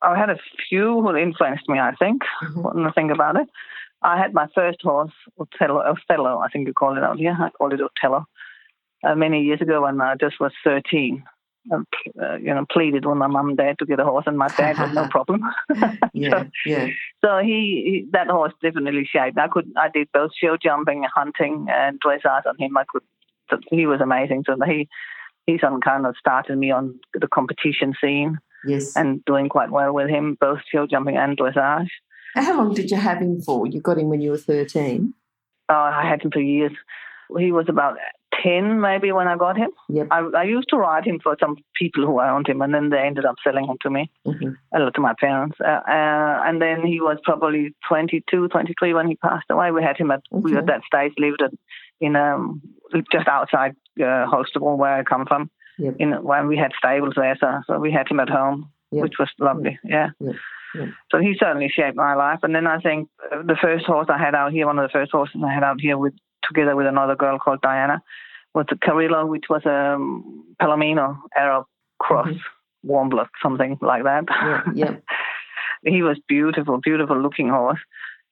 I 0.03 0.17
had 0.17 0.31
a 0.31 0.39
few 0.69 1.03
who 1.03 1.17
influenced 1.17 1.69
me. 1.69 1.79
I 1.79 1.93
think. 1.99 2.23
Mhm. 2.43 2.75
When 2.75 2.87
I 2.87 2.91
think 2.93 3.11
about 3.13 3.37
it, 3.41 3.49
I 4.03 4.17
had 4.19 4.33
my 4.35 4.47
first 4.55 4.81
horse, 4.83 5.13
Othello. 5.39 5.81
Othello 5.81 6.39
I 6.39 6.49
think 6.49 6.67
you 6.67 6.75
call 6.75 6.97
it 6.97 7.03
out 7.05 7.19
here. 7.19 7.37
I 7.39 7.51
call 7.51 7.73
it 7.73 7.81
Othello. 7.81 8.27
Uh, 9.05 9.15
many 9.15 9.43
years 9.43 9.61
ago, 9.61 9.83
when 9.83 10.01
I 10.01 10.15
just 10.17 10.41
was 10.41 10.53
thirteen. 10.65 11.25
Uh, 11.71 11.81
uh, 12.23 12.37
you 12.37 12.55
know, 12.55 12.65
pleaded 12.73 13.05
with 13.05 13.19
my 13.19 13.27
mum 13.27 13.49
and 13.51 13.59
dad 13.59 13.79
to 13.79 13.85
get 13.85 14.01
a 14.01 14.05
horse, 14.05 14.25
and 14.27 14.39
my 14.39 14.49
dad 14.57 14.77
had 14.77 14.95
no 14.95 15.07
problem. 15.17 15.43
Yeah, 16.15 16.45
yeah, 16.65 16.87
So 17.23 17.39
he, 17.39 17.59
he 17.85 18.07
that 18.13 18.29
horse 18.29 18.55
definitely 18.63 19.05
shaped. 19.05 19.37
I 19.39 19.49
could 19.49 19.71
I 19.77 19.89
did 19.93 20.09
both 20.13 20.31
show 20.35 20.57
jumping, 20.57 21.05
hunting, 21.15 21.67
and 21.69 22.01
dressage 22.01 22.47
on 22.47 22.57
him. 22.59 22.77
I 22.77 22.85
could. 22.89 23.03
He 23.71 23.87
was 23.87 24.01
amazing. 24.01 24.45
So 24.47 24.57
he 24.67 24.89
he 25.47 25.59
some 25.59 25.81
kind 25.81 26.07
of 26.07 26.17
started 26.19 26.57
me 26.57 26.71
on 26.71 26.99
the 27.13 27.29
competition 27.29 27.95
scene 28.01 28.39
yes. 28.69 28.95
and 28.97 29.25
doing 29.25 29.49
quite 29.49 29.71
well 29.71 29.93
with 29.93 30.09
him, 30.09 30.37
both 30.41 30.61
show 30.73 30.87
jumping 30.87 31.17
and 31.17 31.37
dressage. 31.39 31.89
How 32.35 32.57
long 32.59 32.75
did 32.75 32.91
you 32.91 32.97
have 32.99 33.19
him 33.19 33.41
for? 33.41 33.67
You 33.67 33.81
got 33.81 33.99
him 33.99 34.09
when 34.09 34.21
you 34.21 34.31
were 34.31 34.39
13? 34.39 35.15
Oh, 35.71 35.75
I 35.75 36.09
had 36.09 36.23
him 36.23 36.31
for 36.31 36.41
years. 36.41 36.73
He 37.39 37.53
was 37.53 37.67
about 37.69 37.97
ten 38.43 38.81
maybe 38.81 39.11
when 39.13 39.29
I 39.29 39.37
got 39.37 39.57
him. 39.59 39.71
Yep. 39.89 40.07
I, 40.11 40.21
I 40.37 40.43
used 40.45 40.69
to 40.71 40.77
ride 40.79 41.05
him 41.05 41.19
for 41.23 41.37
some 41.41 41.57
people 41.75 42.07
who 42.07 42.21
owned 42.21 42.47
him, 42.49 42.63
and 42.63 42.73
then 42.73 42.89
they 42.91 42.99
ended 42.99 43.25
up 43.27 43.37
selling 43.45 43.67
him 43.67 43.77
to 43.83 43.91
me. 43.91 44.11
hmm 44.25 44.51
uh, 44.75 44.91
to 44.91 45.01
my 45.01 45.13
parents. 45.21 45.57
Uh, 45.61 45.81
uh, 45.89 46.43
and 46.47 46.61
then 46.63 46.87
he 46.87 47.01
was 47.01 47.19
probably 47.25 47.75
22, 47.89 48.49
23 48.49 48.95
when 48.95 49.09
he 49.09 49.17
passed 49.17 49.47
away. 49.51 49.71
We 49.71 49.83
had 49.83 49.97
him 49.97 50.11
at, 50.11 50.23
we 50.31 50.53
Okay. 50.53 50.59
at 50.61 50.67
that 50.67 50.83
stage 50.87 51.13
lived 51.19 51.43
at, 51.43 51.51
in 52.01 52.17
um, 52.17 52.63
just 53.13 53.29
outside 53.29 53.73
uh, 54.01 54.25
Holstebro 54.33 54.77
where 54.77 54.95
I 55.01 55.03
come 55.05 55.27
from. 55.27 55.51
Yep. 55.79 55.95
In 55.99 56.13
when 56.25 56.47
we 56.49 56.57
had 56.57 56.73
stables 56.77 57.15
there, 57.17 57.37
so, 57.41 57.61
so 57.67 57.79
we 57.79 57.93
had 57.93 58.09
him 58.09 58.21
at 58.21 58.29
home, 58.29 58.71
Yep. 58.91 59.03
which 59.03 59.15
was 59.19 59.29
lovely. 59.39 59.79
Yeah. 59.85 60.11
Yep. 60.21 60.35
So 61.11 61.19
he 61.19 61.35
certainly 61.39 61.69
shaped 61.69 61.97
my 61.97 62.15
life. 62.15 62.41
And 62.43 62.55
then 62.55 62.67
I 62.67 62.79
think 62.79 63.09
uh, 63.33 63.43
the 63.43 63.57
first 63.61 63.87
horse 63.87 64.09
I 64.11 64.19
had 64.19 64.35
out 64.35 64.53
here, 64.53 64.67
one 64.67 64.79
of 64.79 64.83
the 64.89 64.93
first 64.93 65.13
horses 65.13 65.41
I 65.45 65.53
had 65.53 65.65
out 65.65 65.81
here 65.81 65.97
with 65.97 66.13
together 66.47 66.77
with 66.77 66.87
another 66.87 67.17
girl 67.17 67.39
called 67.39 67.61
Diana, 67.63 68.03
was 68.55 68.67
the 68.69 68.77
Carrillo, 68.77 69.25
which 69.27 69.45
was 69.49 69.63
a 69.67 69.95
um, 69.95 70.45
Palomino 70.61 71.19
Arab 71.37 71.65
cross, 72.01 72.29
Mhm. 72.29 72.41
warm 72.83 73.09
blood, 73.09 73.29
something 73.43 73.79
like 73.81 74.05
that. 74.05 74.25
Yeah, 74.29 74.63
yeah. 74.75 74.97
he 75.85 76.03
was 76.03 76.19
beautiful, 76.29 76.79
beautiful 76.81 77.19
looking 77.21 77.49
horse. 77.49 77.81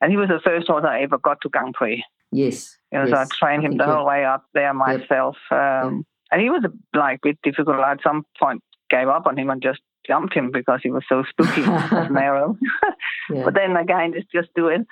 And 0.00 0.10
he 0.10 0.16
was 0.18 0.28
the 0.28 0.40
first 0.44 0.66
horse 0.68 0.84
I 0.86 1.00
ever 1.00 1.18
got 1.18 1.40
to 1.42 1.48
Grand 1.48 1.74
Prix. 1.74 2.04
Yes. 2.32 2.76
You 2.92 2.98
know, 2.98 3.04
yes. 3.06 3.14
so 3.14 3.22
I 3.22 3.24
trained 3.38 3.64
him 3.64 3.72
think 3.72 3.82
the 3.82 3.86
whole 3.92 4.04
way 4.06 4.24
up 4.24 4.44
there 4.52 4.74
myself. 4.74 5.36
Um, 5.50 6.04
And 6.30 6.40
he 6.40 6.50
was 6.50 6.64
a, 6.64 6.98
like 6.98 7.20
a 7.24 7.28
bit 7.28 7.38
difficult. 7.42 7.78
I 7.78 7.92
at 7.92 8.02
some 8.02 8.24
point 8.38 8.62
gave 8.90 9.08
up 9.08 9.26
on 9.26 9.38
him 9.38 9.50
and 9.50 9.62
just 9.62 9.80
jumped 10.06 10.34
him 10.34 10.50
because 10.52 10.80
he 10.82 10.90
was 10.90 11.04
so 11.08 11.24
spooky 11.28 11.62
and 11.64 12.10
narrow. 12.14 12.56
Yeah. 13.30 13.44
But 13.44 13.54
then 13.54 13.76
again, 13.76 14.12
just 14.14 14.30
just 14.30 14.48
do 14.54 14.68
it. 14.68 14.82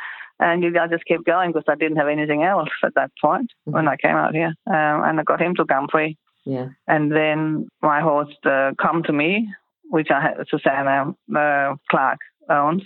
And 0.40 0.62
you, 0.62 0.76
I 0.78 0.88
just 0.88 1.06
kept 1.06 1.24
going 1.24 1.52
because 1.52 1.64
I 1.68 1.76
didn't 1.76 1.96
have 1.98 2.08
anything 2.08 2.42
else 2.42 2.68
at 2.84 2.94
that 2.96 3.12
point 3.20 3.52
when 3.64 3.86
I 3.86 3.96
came 3.96 4.16
out 4.16 4.34
here. 4.34 4.52
Um, 4.66 5.04
and 5.04 5.20
I 5.20 5.22
got 5.22 5.40
him 5.40 5.54
to 5.56 5.64
Grand 5.64 5.90
Yeah. 6.44 6.68
And 6.88 7.12
then 7.12 7.68
my 7.82 8.00
horse, 8.00 8.34
uh, 8.44 8.72
Come 8.80 9.04
to 9.04 9.12
Me, 9.12 9.48
which 9.84 10.08
I 10.10 10.20
had, 10.20 10.34
Susanna 10.48 11.14
uh, 11.36 11.76
Clark 11.88 12.18
owns, 12.50 12.82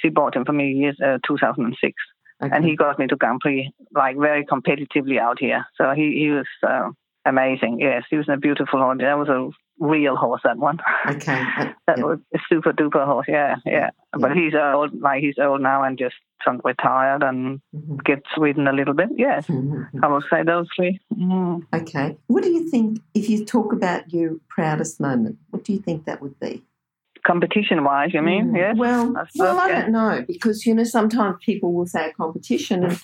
she 0.00 0.10
bought 0.10 0.36
him 0.36 0.44
for 0.44 0.52
me 0.52 0.72
years, 0.72 0.98
uh, 1.02 1.18
2006. 1.26 1.94
Okay. 2.42 2.54
And 2.54 2.64
he 2.64 2.76
got 2.76 2.98
me 2.98 3.06
to 3.06 3.16
Grand 3.16 3.40
Prix, 3.40 3.72
like 3.94 4.16
very 4.18 4.44
competitively 4.44 5.18
out 5.18 5.38
here. 5.38 5.64
So 5.78 5.92
he, 5.94 6.18
he 6.18 6.30
was 6.30 6.46
uh, 6.66 6.90
amazing. 7.24 7.78
Yes, 7.80 8.04
he 8.10 8.16
was 8.16 8.28
a 8.28 8.36
beautiful 8.36 8.78
horse. 8.80 8.98
That 9.00 9.18
was 9.18 9.28
a 9.28 9.48
real 9.78 10.16
horse, 10.16 10.40
that 10.44 10.56
one. 10.58 10.78
Okay. 11.08 11.40
uh, 11.58 11.72
That 11.86 11.98
yeah. 11.98 12.04
was 12.04 12.18
a 12.34 12.38
super 12.48 12.72
duper 12.72 13.04
horse. 13.04 13.26
Yeah, 13.28 13.56
yeah. 13.66 13.90
But 14.12 14.32
he's 14.36 14.54
old, 14.54 15.00
like 15.00 15.20
he's 15.22 15.38
old 15.38 15.60
now 15.60 15.82
and 15.82 15.98
just 15.98 16.14
some 16.44 16.60
retired 16.64 17.22
and 17.22 17.60
Mhm. 17.74 18.02
gets 18.04 18.26
ridden 18.36 18.66
a 18.66 18.72
little 18.72 18.94
bit. 18.94 19.08
Yes, 19.16 19.46
Mhm. 19.46 19.86
I 20.02 20.06
will 20.08 20.22
say 20.30 20.42
those 20.42 20.68
three. 20.74 21.00
Mm. 21.14 21.62
Okay. 21.72 22.16
What 22.26 22.42
do 22.42 22.50
you 22.50 22.68
think, 22.68 22.98
if 23.14 23.28
you 23.30 23.44
talk 23.44 23.72
about 23.72 24.12
your 24.12 24.36
proudest 24.48 25.00
moment, 25.00 25.36
what 25.50 25.64
do 25.64 25.72
you 25.72 25.78
think 25.78 26.04
that 26.06 26.20
would 26.20 26.38
be? 26.40 26.62
Competition 27.24 27.84
wise, 27.84 28.12
you 28.12 28.22
mean? 28.22 28.46
Mm, 28.50 28.56
Yes. 28.56 28.76
Well, 28.76 29.16
I 29.16 29.24
well, 29.38 29.58
I 29.60 29.68
don't 29.68 29.92
know 29.92 30.24
because 30.26 30.66
you 30.66 30.74
know 30.74 30.82
sometimes 30.82 31.36
people 31.46 31.72
will 31.72 31.86
say 31.86 32.10
a 32.10 32.12
competition 32.12 32.82
and 32.84 33.00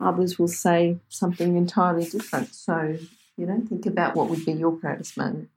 others 0.00 0.38
will 0.38 0.48
say 0.48 0.96
something 1.10 1.56
entirely 1.56 2.04
different. 2.06 2.48
So 2.54 2.96
you 3.38 3.46
know, 3.46 3.62
think 3.68 3.86
about 3.86 4.16
what 4.16 4.28
would 4.28 4.44
be 4.44 4.52
your 4.52 4.72
proudest 4.72 5.16
moment. 5.16 5.48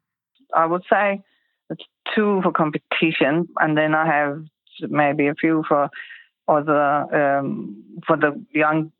I 0.56 0.66
would 0.66 0.84
say 0.90 1.22
it's 1.70 1.84
two 2.16 2.42
for 2.44 2.52
competition, 2.52 3.48
and 3.60 3.78
then 3.78 3.96
I 3.96 4.06
have 4.06 4.44
maybe 4.82 5.28
a 5.28 5.36
few 5.36 5.64
for 5.68 5.90
other 6.48 7.40
um, 7.40 7.84
for 8.06 8.18
the 8.18 8.44
young 8.54 8.92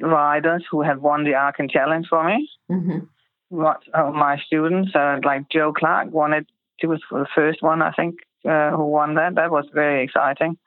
riders 0.00 0.64
who 0.70 0.82
have 0.82 1.00
won 1.00 1.24
the 1.24 1.30
Arkan 1.30 1.70
Challenge 1.70 2.06
for 2.08 2.24
me. 2.24 2.48
hmm 2.68 2.98
What 3.48 3.82
uh, 3.92 4.10
my 4.10 4.38
students, 4.46 4.94
uh, 4.94 5.18
like 5.24 5.48
Joe 5.50 5.72
Clark, 5.72 6.12
won 6.12 6.32
it. 6.32 6.46
She 6.80 6.86
was 6.86 7.00
the 7.10 7.26
first 7.34 7.62
one, 7.62 7.82
I 7.82 7.92
think, 7.92 8.16
uh, 8.48 8.70
who 8.70 8.86
won 8.86 9.14
that. 9.14 9.34
That 9.34 9.50
was 9.50 9.66
very 9.72 10.04
exciting. 10.04 10.58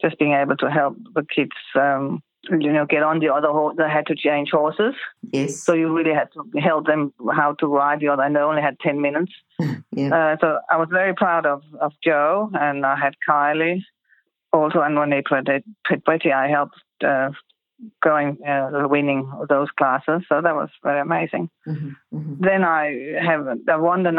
Just 0.00 0.18
being 0.18 0.32
able 0.32 0.56
to 0.56 0.70
help 0.70 0.96
the 1.14 1.24
kids, 1.34 1.56
um, 1.74 2.22
you 2.48 2.72
know, 2.72 2.86
get 2.86 3.02
on 3.02 3.18
the 3.20 3.28
other 3.28 3.48
horse. 3.48 3.76
They 3.76 3.88
had 3.88 4.06
to 4.06 4.14
change 4.14 4.50
horses, 4.50 4.94
Yes. 5.32 5.62
so 5.62 5.74
you 5.74 5.94
really 5.94 6.14
had 6.14 6.28
to 6.32 6.60
help 6.60 6.86
them 6.86 7.12
how 7.34 7.54
to 7.60 7.66
ride 7.66 8.00
the 8.00 8.08
other. 8.08 8.22
And 8.22 8.34
they 8.34 8.40
only 8.40 8.62
had 8.62 8.78
ten 8.80 9.00
minutes. 9.00 9.32
yeah. 9.92 10.14
Uh, 10.14 10.36
so 10.40 10.58
I 10.70 10.76
was 10.76 10.88
very 10.90 11.14
proud 11.14 11.44
of, 11.46 11.62
of 11.80 11.92
Joe, 12.02 12.50
and 12.54 12.86
I 12.86 12.96
had 12.96 13.14
Kylie 13.28 13.82
also. 14.52 14.80
And 14.80 14.96
when 14.96 15.10
they 15.10 15.22
played 15.22 15.48
Pretty, 16.04 16.32
I 16.32 16.48
helped 16.48 16.76
uh, 17.04 17.30
going 18.02 18.38
uh, 18.46 18.86
winning 18.88 19.30
those 19.48 19.68
classes. 19.78 20.22
So 20.28 20.40
that 20.40 20.54
was 20.54 20.70
very 20.82 21.00
amazing. 21.00 21.50
hmm 21.64 21.90
hmm 22.10 22.34
Then 22.40 22.64
I 22.64 23.16
have 23.22 23.46
I 23.68 23.76
won 23.76 24.02
the 24.02 24.12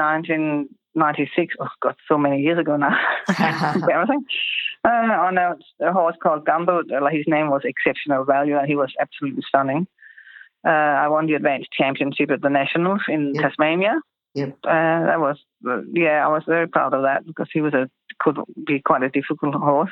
1996. 0.93 1.55
Oh 1.59 1.67
God, 1.81 1.95
so 2.07 2.17
many 2.17 2.41
years 2.41 2.59
ago 2.59 2.75
now. 2.77 2.97
Embarrassing. 3.75 4.23
Uh, 4.83 4.89
on 4.89 5.37
a, 5.37 5.55
a 5.81 5.93
horse 5.93 6.15
called 6.21 6.45
Gumbo. 6.45 6.81
His 7.11 7.25
name 7.27 7.49
was 7.49 7.61
Exceptional 7.63 8.23
Value, 8.25 8.57
and 8.57 8.67
he 8.67 8.75
was 8.75 8.91
absolutely 8.99 9.43
stunning. 9.47 9.87
Uh, 10.65 10.69
I 10.69 11.07
won 11.07 11.25
the 11.27 11.33
advanced 11.33 11.69
championship 11.71 12.29
at 12.31 12.41
the 12.41 12.49
nationals 12.49 13.01
in 13.07 13.33
Yep. 13.35 13.43
Tasmania. 13.43 13.99
Yep. 14.35 14.49
Uh, 14.63 15.05
that 15.07 15.19
was 15.19 15.37
yeah, 15.93 16.25
I 16.25 16.29
was 16.29 16.43
very 16.47 16.67
proud 16.67 16.93
of 16.93 17.03
that 17.03 17.25
because 17.25 17.47
he 17.51 17.61
was 17.61 17.73
a 17.73 17.89
could 18.19 18.37
be 18.65 18.79
quite 18.79 19.03
a 19.03 19.09
difficult 19.09 19.55
horse, 19.55 19.91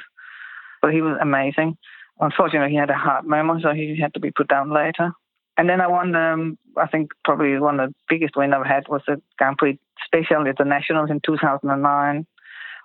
but 0.82 0.94
he 0.94 1.02
was 1.02 1.18
amazing. 1.22 1.78
Unfortunately, 2.20 2.72
he 2.72 2.76
had 2.78 2.90
a 2.90 2.94
heart 2.96 3.26
murmur, 3.26 3.60
so 3.62 3.74
he 3.74 3.98
had 4.00 4.14
to 4.14 4.20
be 4.20 4.32
put 4.32 4.48
down 4.48 4.72
later. 4.74 5.12
And 5.60 5.70
then 5.70 5.82
I 5.82 5.88
won, 5.88 6.16
um, 6.16 6.58
I 6.78 6.88
think 6.88 7.12
probably 7.26 7.60
one 7.60 7.82
of 7.82 7.90
the 7.90 7.96
biggest 8.08 8.38
win 8.38 8.54
I've 8.54 8.66
had 8.66 8.88
was 8.88 9.02
the 9.06 9.22
Grand 9.38 9.58
Prix 9.58 9.78
Special 10.06 10.48
at 10.48 10.58
the 10.58 10.64
Nationals 10.64 11.10
in 11.12 11.20
2009 11.26 12.26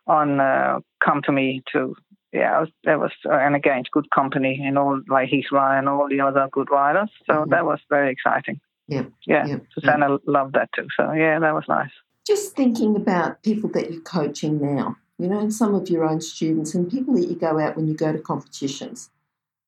on 0.09 0.41
uh, 0.41 0.81
Come 1.03 1.23
to 1.23 1.31
Me 1.31 1.63
too. 1.73 1.95
Yeah, 2.33 2.57
I 2.57 2.61
was, 2.63 2.69
that 2.83 2.99
was, 2.99 3.13
uh, 3.27 3.35
and 3.39 3.55
again, 3.55 3.79
it's 3.79 3.89
good 3.91 4.11
company 4.11 4.61
and 4.61 4.77
all, 4.77 5.01
like 5.09 5.29
Heath 5.29 5.53
Ryan, 5.53 5.87
all 5.87 6.09
the 6.09 6.21
other 6.21 6.49
good 6.51 6.69
riders. 6.69 7.11
So 7.29 7.33
Mhm. 7.33 7.51
that 7.51 7.65
was 7.65 7.79
very 7.89 8.11
exciting. 8.11 8.61
Yep, 8.89 9.13
Yeah, 9.25 9.47
yep, 9.47 9.63
Susanna 9.73 10.19
loved 10.27 10.55
that 10.55 10.71
too. 10.75 10.89
So 10.97 11.13
yeah, 11.13 11.39
that 11.39 11.55
was 11.55 11.65
nice. 11.69 11.93
Just 12.27 12.57
thinking 12.57 12.97
about 12.97 13.41
people 13.45 13.71
that 13.71 13.93
you're 13.93 14.03
coaching 14.03 14.61
now, 14.61 14.97
you 15.21 15.29
know, 15.29 15.39
and 15.39 15.55
some 15.55 15.77
of 15.77 15.89
your 15.89 16.05
own 16.05 16.21
students 16.21 16.75
and 16.75 16.91
people 16.91 17.15
that 17.15 17.29
you 17.29 17.37
go 17.37 17.61
out 17.61 17.77
when 17.77 17.87
you 17.87 17.95
go 17.95 18.11
to 18.13 18.19
competitions. 18.19 19.11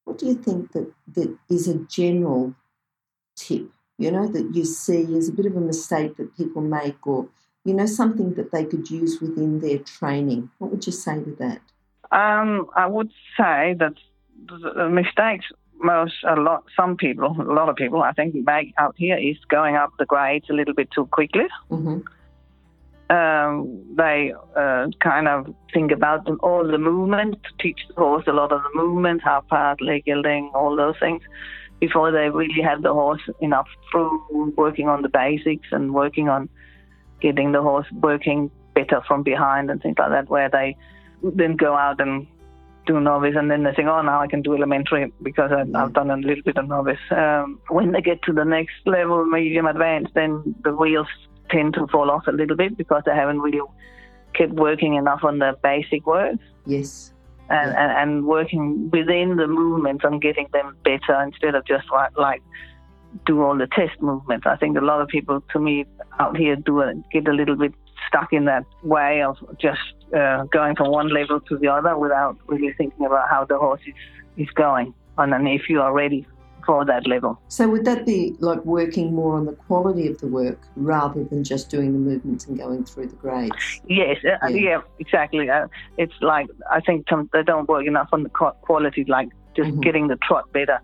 What 0.04 0.18
do 0.18 0.26
you 0.26 0.34
think 0.34 0.72
that, 0.72 0.92
that 1.14 1.38
is 1.48 1.68
a 1.68 1.78
general 1.86 2.56
tip, 3.36 3.70
you 3.98 4.10
know, 4.10 4.26
that 4.26 4.54
you 4.54 4.64
see 4.64 5.16
as 5.16 5.28
a 5.28 5.32
bit 5.32 5.46
of 5.46 5.56
a 5.56 5.60
mistake 5.60 6.16
that 6.16 6.36
people 6.36 6.62
make 6.62 7.06
or, 7.06 7.28
you 7.64 7.74
know, 7.74 7.86
something 7.86 8.34
that 8.34 8.52
they 8.52 8.64
could 8.64 8.90
use 8.90 9.20
within 9.20 9.60
their 9.60 9.78
training? 9.78 10.50
What 10.58 10.70
would 10.70 10.86
you 10.86 10.92
say 10.92 11.22
to 11.22 11.36
that? 11.38 11.60
Um, 12.10 12.68
I 12.74 12.86
would 12.86 13.10
say 13.36 13.74
that 13.78 13.94
the 14.46 14.88
mistakes 14.88 15.46
most 15.78 16.14
a 16.26 16.36
lot 16.36 16.64
some 16.74 16.96
people 16.96 17.36
a 17.38 17.52
lot 17.52 17.68
of 17.68 17.76
people 17.76 18.02
I 18.02 18.12
think 18.12 18.34
make 18.34 18.72
out 18.78 18.94
here 18.96 19.18
is 19.18 19.36
going 19.48 19.76
up 19.76 19.90
the 19.98 20.06
grades 20.06 20.48
a 20.48 20.54
little 20.54 20.74
bit 20.74 20.90
too 20.90 21.06
quickly. 21.06 21.48
hmm 21.68 22.00
Um, 23.08 23.54
they 23.96 24.32
uh, 24.56 24.86
kind 25.00 25.28
of 25.28 25.54
think 25.72 25.92
about 25.92 26.24
them, 26.24 26.38
all 26.42 26.66
the 26.66 26.78
movement, 26.78 27.36
teach 27.60 27.80
the 27.88 27.94
horse 27.94 28.26
a 28.26 28.32
lot 28.32 28.50
of 28.52 28.60
the 28.64 28.72
movement, 28.74 29.22
how 29.22 29.44
fast, 29.48 29.80
leg 29.80 30.02
yielding, 30.06 30.50
all 30.54 30.74
those 30.74 30.98
things, 30.98 31.22
before 31.80 32.10
they 32.10 32.30
really 32.30 32.62
have 32.62 32.82
the 32.82 32.92
horse 32.92 33.22
enough 33.40 33.68
through 33.90 34.52
working 34.56 34.88
on 34.88 35.02
the 35.02 35.08
basics 35.08 35.68
and 35.72 35.94
working 35.94 36.28
on 36.28 36.48
getting 37.20 37.52
the 37.52 37.62
horse 37.62 37.86
working 37.92 38.50
better 38.74 39.00
from 39.06 39.22
behind 39.22 39.70
and 39.70 39.82
things 39.82 39.96
like 39.98 40.10
that, 40.10 40.28
where 40.28 40.48
they 40.50 40.76
then 41.22 41.56
go 41.56 41.74
out 41.74 42.00
and 42.00 42.26
do 42.86 43.00
novice, 43.00 43.34
and 43.36 43.50
then 43.50 43.64
they 43.64 43.72
think, 43.72 43.88
oh, 43.88 44.00
now 44.02 44.20
I 44.20 44.28
can 44.28 44.42
do 44.42 44.54
elementary 44.54 45.12
because 45.22 45.50
I, 45.50 45.62
I've 45.76 45.92
done 45.92 46.10
a 46.10 46.16
little 46.16 46.42
bit 46.44 46.56
of 46.56 46.68
novice. 46.68 47.00
Um, 47.10 47.60
when 47.68 47.92
they 47.92 48.00
get 48.00 48.22
to 48.22 48.32
the 48.32 48.44
next 48.44 48.74
level, 48.86 49.24
medium 49.26 49.66
advanced, 49.66 50.14
then 50.14 50.54
the 50.62 50.72
wheels 50.72 51.08
tend 51.50 51.74
to 51.74 51.86
fall 51.88 52.10
off 52.10 52.26
a 52.28 52.32
little 52.32 52.56
bit 52.56 52.76
because 52.76 53.02
they 53.04 53.14
haven't 53.14 53.40
really 53.40 53.60
kept 54.34 54.52
working 54.52 54.94
enough 54.94 55.24
on 55.24 55.38
the 55.38 55.56
basic 55.62 56.06
work. 56.06 56.36
Yes. 56.64 57.12
And, 57.48 57.76
and, 57.76 57.92
and 57.92 58.26
working 58.26 58.90
within 58.90 59.36
the 59.36 59.46
movements 59.46 60.02
and 60.04 60.20
getting 60.20 60.48
them 60.52 60.76
better 60.82 61.22
instead 61.22 61.54
of 61.54 61.64
just 61.64 61.88
like, 61.92 62.16
like 62.18 62.42
do 63.24 63.40
all 63.42 63.56
the 63.56 63.68
test 63.68 64.02
movements. 64.02 64.46
I 64.48 64.56
think 64.56 64.76
a 64.76 64.80
lot 64.80 65.00
of 65.00 65.06
people, 65.06 65.42
to 65.52 65.60
me, 65.60 65.86
out 66.18 66.36
here 66.36 66.56
do 66.56 66.80
a, 66.80 66.92
get 67.12 67.28
a 67.28 67.32
little 67.32 67.54
bit 67.54 67.72
stuck 68.08 68.32
in 68.32 68.46
that 68.46 68.64
way 68.82 69.22
of 69.22 69.36
just 69.58 69.80
uh, 70.12 70.42
going 70.44 70.74
from 70.74 70.90
one 70.90 71.08
level 71.08 71.40
to 71.40 71.56
the 71.56 71.68
other 71.68 71.96
without 71.96 72.36
really 72.46 72.72
thinking 72.72 73.06
about 73.06 73.28
how 73.30 73.44
the 73.44 73.56
horse 73.56 73.80
is, 73.86 73.94
is 74.36 74.50
going 74.54 74.92
and 75.18 75.32
then 75.32 75.46
if 75.46 75.68
you 75.68 75.80
are 75.80 75.92
ready 75.92 76.26
for 76.66 76.84
that 76.84 77.06
level. 77.06 77.40
So 77.48 77.68
would 77.68 77.84
that 77.84 78.04
be 78.04 78.34
like 78.40 78.62
working 78.64 79.14
more 79.14 79.36
on 79.36 79.46
the 79.46 79.52
quality 79.52 80.08
of 80.08 80.18
the 80.20 80.26
work 80.26 80.58
rather 80.74 81.22
than 81.24 81.44
just 81.44 81.70
doing 81.70 81.92
the 81.92 81.98
movements 81.98 82.46
and 82.46 82.58
going 82.58 82.84
through 82.84 83.06
the 83.06 83.16
grades? 83.16 83.80
Yes, 83.88 84.18
uh, 84.24 84.46
Yeah. 84.48 84.56
yeah, 84.68 84.80
exactly. 84.98 85.48
Uh, 85.48 85.68
it's 85.96 86.14
like 86.20 86.48
I 86.70 86.80
think 86.80 87.08
some, 87.08 87.30
they 87.32 87.42
don't 87.44 87.68
work 87.68 87.86
enough 87.86 88.08
on 88.12 88.24
the 88.24 88.28
qu- 88.30 88.58
quality, 88.62 89.04
like 89.04 89.28
just 89.56 89.70
Mhm. 89.70 89.82
getting 89.82 90.08
the 90.08 90.16
trot 90.16 90.52
better, 90.52 90.80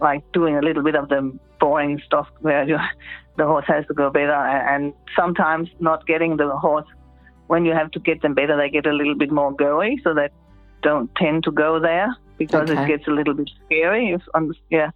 like 0.00 0.22
doing 0.32 0.56
a 0.56 0.62
little 0.62 0.82
bit 0.82 0.94
of 0.94 1.08
the 1.08 1.36
boring 1.60 2.00
stuff 2.06 2.28
where 2.40 2.64
you, 2.64 2.78
the 3.36 3.44
horse 3.46 3.64
has 3.66 3.84
to 3.88 3.94
go 3.94 4.10
better, 4.10 4.32
and 4.32 4.92
sometimes 5.16 5.68
not 5.80 6.06
getting 6.06 6.36
the 6.36 6.48
horse 6.56 6.86
when 7.48 7.64
you 7.66 7.72
have 7.72 7.90
to 7.90 7.98
get 8.00 8.22
them 8.22 8.32
better, 8.32 8.56
they 8.56 8.70
get 8.70 8.86
a 8.86 8.92
little 8.92 9.14
bit 9.14 9.30
more 9.30 9.52
goey, 9.54 9.96
so 10.02 10.14
they 10.14 10.28
don't 10.82 11.10
tend 11.16 11.44
to 11.44 11.50
go 11.50 11.78
there 11.78 12.08
because 12.38 12.70
Okay. 12.70 12.82
it 12.82 12.86
gets 12.88 13.06
a 13.06 13.10
little 13.10 13.34
bit 13.34 13.50
scary. 13.66 14.10
If, 14.12 14.22
um, 14.34 14.52
yeah, 14.70 14.90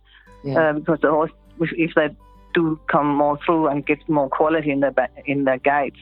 Yeah. 0.44 0.70
uh, 0.70 0.72
because 0.74 0.98
the 1.00 1.10
horse, 1.10 1.32
if, 1.60 1.94
they 1.94 2.08
do 2.54 2.78
come 2.90 3.06
more 3.06 3.38
through 3.44 3.68
and 3.68 3.84
get 3.84 4.06
more 4.08 4.28
quality 4.28 4.70
in 4.70 4.80
their 4.80 4.92
ba- 4.92 5.08
in 5.26 5.44
their 5.44 5.58
gaits, 5.58 5.98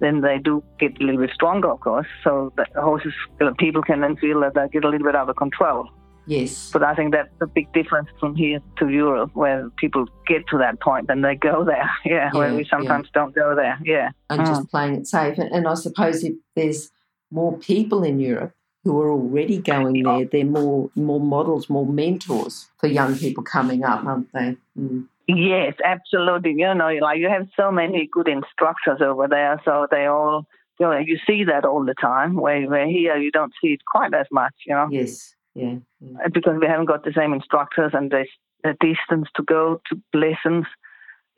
then 0.00 0.22
they 0.22 0.38
do 0.38 0.62
get 0.78 1.00
a 1.00 1.04
little 1.04 1.20
bit 1.20 1.30
stronger, 1.34 1.70
of 1.70 1.80
course. 1.80 2.06
So 2.24 2.52
the 2.56 2.66
horses, 2.80 3.12
people 3.58 3.82
can 3.82 4.00
then 4.00 4.16
feel 4.16 4.40
that 4.40 4.54
they 4.54 4.66
get 4.72 4.84
a 4.84 4.88
little 4.88 5.06
bit 5.06 5.14
out 5.14 5.28
of 5.28 5.36
control. 5.36 5.88
Yes. 6.26 6.70
But 6.72 6.82
I 6.84 6.94
think 6.94 7.12
that's 7.12 7.28
a 7.40 7.46
big 7.46 7.72
difference 7.72 8.08
from 8.18 8.36
here 8.36 8.60
to 8.78 8.88
Europe, 8.88 9.30
where 9.34 9.68
people 9.76 10.06
get 10.26 10.46
to 10.48 10.58
that 10.58 10.80
point 10.80 11.06
and 11.08 11.24
they 11.24 11.34
go 11.34 11.64
there. 11.64 11.90
Yeah, 12.04 12.30
where 12.32 12.54
we 12.54 12.64
sometimes 12.64 13.08
don't 13.12 13.34
go 13.34 13.54
there. 13.54 13.78
Yeah. 13.84 14.10
And 14.30 14.46
just 14.46 14.68
playing 14.70 14.94
it 14.94 15.06
safe. 15.06 15.38
And, 15.38 15.50
and 15.52 15.68
I 15.68 15.74
suppose 15.74 16.24
if 16.24 16.34
there's 16.56 16.90
more 17.30 17.56
people 17.58 18.02
in 18.02 18.20
Europe 18.20 18.52
who 18.84 19.00
are 19.00 19.10
already 19.10 19.58
going 19.58 20.02
there, 20.02 20.24
they're 20.24 20.44
more 20.44 20.90
more 20.94 21.20
models, 21.20 21.68
more 21.68 21.86
mentors 21.86 22.68
for 22.78 22.86
young 22.86 23.16
people 23.16 23.42
coming 23.42 23.84
up, 23.84 24.04
aren't 24.04 24.32
they? 24.32 24.56
Mm. 24.78 25.06
Yes, 25.28 25.74
absolutely. 25.84 26.54
You 26.56 26.74
know, 26.74 26.90
like 27.00 27.18
you 27.18 27.28
have 27.28 27.46
so 27.56 27.70
many 27.70 28.08
good 28.10 28.28
instructors 28.28 29.00
over 29.00 29.28
there, 29.28 29.60
so 29.64 29.86
they 29.90 30.06
all, 30.06 30.46
you 30.78 30.86
know, 30.86 30.98
you 30.98 31.18
see 31.26 31.44
that 31.44 31.64
all 31.64 31.84
the 31.84 31.94
time. 32.00 32.34
Where, 32.34 32.68
where 32.68 32.88
here 32.88 33.16
you 33.16 33.30
don't 33.30 33.52
see 33.60 33.68
it 33.68 33.84
quite 33.84 34.14
as 34.14 34.26
much, 34.32 34.54
you 34.66 34.74
know, 34.74 34.88
Yes. 34.90 35.34
Yeah. 35.54 35.76
yeah. 36.00 36.28
because 36.32 36.58
we 36.60 36.66
haven't 36.66 36.86
got 36.86 37.04
the 37.04 37.12
same 37.12 37.32
instructors 37.32 37.92
and 37.92 38.10
there's 38.10 38.30
a 38.64 38.72
distance 38.80 39.28
to 39.36 39.42
go 39.42 39.80
to 39.90 40.00
lessons. 40.18 40.66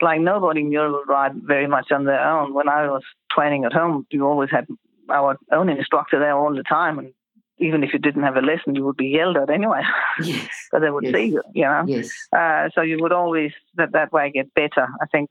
Like 0.01 0.21
nobody 0.21 0.61
in 0.61 0.71
Europe 0.71 1.03
would 1.07 1.11
ride 1.11 1.33
very 1.43 1.67
much 1.67 1.91
on 1.91 2.05
their 2.05 2.23
own. 2.23 2.53
When 2.53 2.69
I 2.69 2.87
was 2.87 3.03
training 3.31 3.65
at 3.65 3.73
home, 3.73 4.05
you 4.11 4.25
always 4.25 4.49
had 4.49 4.67
our 5.09 5.37
own 5.51 5.69
instructor 5.69 6.19
there 6.19 6.35
all 6.35 6.55
the 6.55 6.63
time, 6.63 6.99
and 6.99 7.13
even 7.59 7.83
if 7.83 7.93
you 7.93 7.99
didn't 7.99 8.23
have 8.23 8.35
a 8.35 8.41
lesson, 8.41 8.75
you 8.75 8.83
would 8.85 8.97
be 8.97 9.07
yelled 9.07 9.37
at 9.37 9.49
anyway, 9.49 9.81
Yes. 10.23 10.47
because 10.71 10.81
they 10.83 10.89
would 10.91 11.03
Yes. 11.03 11.13
see 11.13 11.25
you, 11.25 11.43
you 11.53 11.63
know. 11.63 11.83
Yes. 11.87 12.11
Uh, 12.35 12.69
so 12.73 12.81
you 12.81 12.97
would 13.01 13.11
always 13.13 13.51
that 13.75 13.91
that 13.93 14.11
way 14.11 14.31
get 14.31 14.53
better. 14.53 14.87
I 15.01 15.05
think. 15.11 15.29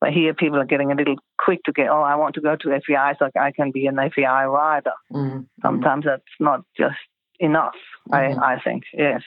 But 0.00 0.14
here 0.14 0.32
people 0.32 0.58
are 0.58 0.64
getting 0.64 0.90
a 0.90 0.94
little 0.94 1.16
quick 1.38 1.62
to 1.64 1.72
get. 1.72 1.88
Oh, 1.90 2.00
I 2.00 2.14
want 2.16 2.34
to 2.36 2.40
go 2.40 2.56
to 2.56 2.80
FEI 2.86 3.12
so 3.18 3.28
I 3.38 3.52
can 3.52 3.70
be 3.70 3.86
an 3.86 3.96
FEI 3.96 4.44
rider. 4.46 4.92
Mm. 5.12 5.30
Mm. 5.32 5.46
Sometimes 5.60 6.06
that's 6.06 6.22
not 6.40 6.60
just 6.74 6.96
enough. 7.38 7.74
Mhm. 8.08 8.38
I 8.42 8.54
I 8.54 8.60
think 8.60 8.84
yes, 8.94 9.22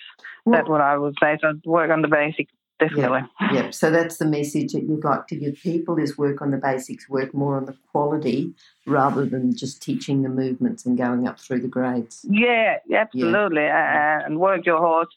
Well- 0.46 0.54
that's 0.56 0.68
what 0.70 0.82
I 0.82 0.98
would 0.98 1.16
say. 1.22 1.38
So 1.42 1.54
work 1.66 1.92
on 1.92 2.02
the 2.02 2.08
basic 2.08 2.48
definitely. 2.90 3.22
Yep. 3.54 3.74
So 3.74 3.90
that's 3.92 4.18
the 4.18 4.26
message 4.26 4.74
that 4.74 4.84
you'd 4.84 5.04
like 5.04 5.28
to 5.28 5.36
give 5.36 5.56
people 5.56 5.98
is 5.98 6.18
work 6.18 6.42
on 6.42 6.52
the 6.52 6.58
basics, 6.58 7.08
work 7.10 7.34
more 7.34 7.58
on 7.58 7.66
the 7.66 7.76
quality 7.92 8.54
rather 8.86 9.26
than 9.26 9.56
just 9.56 9.82
teaching 9.82 10.22
the 10.24 10.30
movements 10.30 10.86
and 10.86 10.98
going 10.98 11.28
up 11.28 11.40
through 11.40 11.62
the 11.62 11.68
grades. 11.68 12.26
Yeah, 12.30 12.78
absolutely, 12.94 13.66
Uh, 13.68 14.26
and 14.26 14.40
work 14.40 14.66
your 14.66 14.80
horse. 14.80 15.10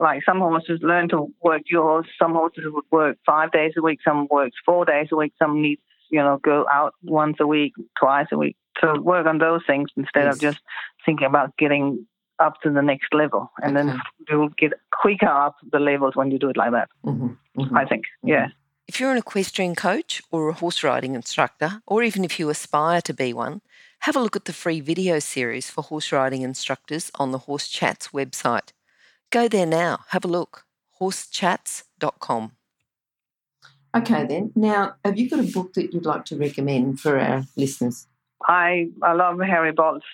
Like 0.00 0.22
some 0.24 0.38
horses 0.40 0.80
learn 0.82 1.08
to 1.10 1.32
work 1.42 1.62
your 1.66 1.82
horse. 1.84 2.08
Some 2.20 2.32
horses 2.32 2.64
would 2.66 2.84
work 2.90 3.18
five 3.24 3.52
days 3.52 3.72
a 3.76 3.82
week. 3.82 4.00
Some 4.04 4.26
works 4.30 4.56
four 4.64 4.84
days 4.84 5.08
a 5.12 5.16
week. 5.16 5.32
Some 5.38 5.62
needs 5.62 5.80
you 6.10 6.18
know 6.18 6.38
go 6.42 6.66
out 6.72 6.94
once 7.04 7.36
a 7.40 7.46
week, 7.46 7.72
twice 7.98 8.26
a 8.32 8.36
week. 8.38 8.56
So 8.80 9.00
work 9.00 9.26
on 9.26 9.38
those 9.38 9.60
things 9.66 9.90
instead 9.96 10.24
Yes. 10.24 10.34
of 10.34 10.40
just 10.40 10.60
thinking 11.06 11.26
about 11.26 11.56
getting 11.56 12.06
up 12.38 12.60
to 12.62 12.70
the 12.70 12.82
next 12.82 13.12
level, 13.14 13.50
and 13.62 13.76
Okay. 13.76 13.86
then 13.88 14.00
you'll 14.28 14.48
get 14.50 14.72
quicker 15.00 15.26
up 15.28 15.56
the 15.70 15.78
levels 15.78 16.16
when 16.16 16.30
you 16.30 16.38
do 16.38 16.50
it 16.50 16.56
like 16.56 16.72
that. 16.72 16.88
hmm 17.04 17.28
hmm 17.56 17.76
I 17.76 17.84
think. 17.84 18.04
Yeah. 18.22 18.48
If 18.88 18.98
you're 19.00 19.12
an 19.12 19.18
equestrian 19.18 19.74
coach 19.74 20.20
or 20.30 20.48
a 20.48 20.52
horse 20.54 20.82
riding 20.82 21.14
instructor, 21.14 21.82
or 21.86 22.02
even 22.02 22.24
if 22.24 22.38
you 22.40 22.50
aspire 22.50 23.00
to 23.02 23.14
be 23.14 23.32
one, 23.32 23.60
have 24.00 24.16
a 24.16 24.20
look 24.20 24.34
at 24.36 24.44
the 24.46 24.52
free 24.52 24.80
video 24.80 25.18
series 25.20 25.70
for 25.70 25.82
horse 25.82 26.10
riding 26.12 26.42
instructors 26.42 27.10
on 27.14 27.30
the 27.30 27.38
Horse 27.46 27.68
Chats 27.68 28.08
website. 28.08 28.72
Go 29.30 29.48
there 29.48 29.66
now, 29.66 30.00
have 30.08 30.24
a 30.24 30.28
look. 30.28 30.64
horsechats.com. 31.00 32.52
Okay, 33.94 34.26
then. 34.26 34.52
Now, 34.56 34.94
have 35.04 35.18
you 35.18 35.28
got 35.28 35.40
a 35.40 35.52
book 35.52 35.74
that 35.74 35.92
you'd 35.92 36.06
like 36.06 36.24
to 36.26 36.36
recommend 36.36 36.98
for 37.00 37.18
our 37.18 37.44
listeners? 37.56 38.06
I 38.48 38.88
I 39.02 39.12
love 39.12 39.38
Harry 39.40 39.72
Boldt's 39.72 40.06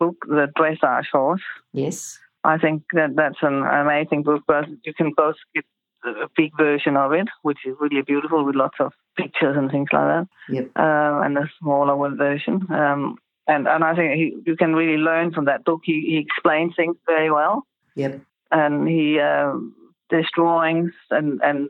book, 0.00 0.16
The 0.26 0.48
Dressage 0.58 1.06
Horse. 1.12 1.42
Yes. 1.72 2.18
I 2.42 2.56
think 2.58 2.82
that 2.94 3.10
that's 3.14 3.38
an 3.42 3.62
amazing 3.64 4.22
book, 4.24 4.42
but 4.48 4.64
you 4.84 4.94
can 4.94 5.12
both 5.16 5.36
get 5.54 5.64
a 6.04 6.26
big 6.36 6.50
version 6.56 6.96
of 6.96 7.12
it, 7.12 7.28
which 7.42 7.58
is 7.66 7.76
really 7.78 8.02
beautiful 8.02 8.44
with 8.44 8.56
lots 8.56 8.78
of 8.80 8.92
pictures 9.16 9.56
and 9.58 9.70
things 9.70 9.88
like 9.92 10.06
that, 10.12 10.26
Yep. 10.48 10.70
uh, 10.74 11.20
and 11.24 11.36
a 11.36 11.48
smaller 11.60 11.94
one 11.94 12.16
version. 12.16 12.66
Um, 12.72 13.16
and 13.46 13.68
and 13.68 13.84
I 13.84 13.94
think 13.94 14.14
he, 14.14 14.36
you 14.46 14.56
can 14.56 14.74
really 14.74 14.96
learn 14.96 15.32
from 15.32 15.44
that 15.44 15.64
book. 15.64 15.80
He, 15.84 15.96
he 16.10 16.16
explains 16.18 16.72
things 16.74 16.96
very 17.06 17.30
well, 17.30 17.66
Yep. 17.96 18.20
and 18.50 18.88
he 18.88 19.20
um, 19.20 19.74
there's 20.08 20.30
drawings 20.34 20.92
and 21.10 21.40
and 21.42 21.68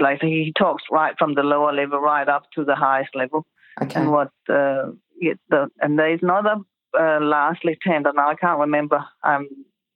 like 0.00 0.20
he 0.22 0.52
talks 0.56 0.84
right 0.90 1.14
from 1.18 1.34
the 1.34 1.42
lower 1.42 1.72
level 1.72 1.98
right 1.98 2.28
up 2.28 2.44
to 2.54 2.64
the 2.64 2.76
highest 2.76 3.14
level 3.14 3.44
Okay. 3.82 4.00
and 4.00 4.10
what 4.10 4.30
uh, 4.48 4.92
it, 5.20 5.38
the, 5.50 5.68
and 5.82 5.98
there's 5.98 6.22
another 6.22 6.56
uh, 6.98 7.18
lastly 7.20 7.76
tender. 7.86 8.12
Now 8.14 8.28
I 8.30 8.34
can't 8.34 8.60
remember. 8.60 9.04
I'm 9.22 9.48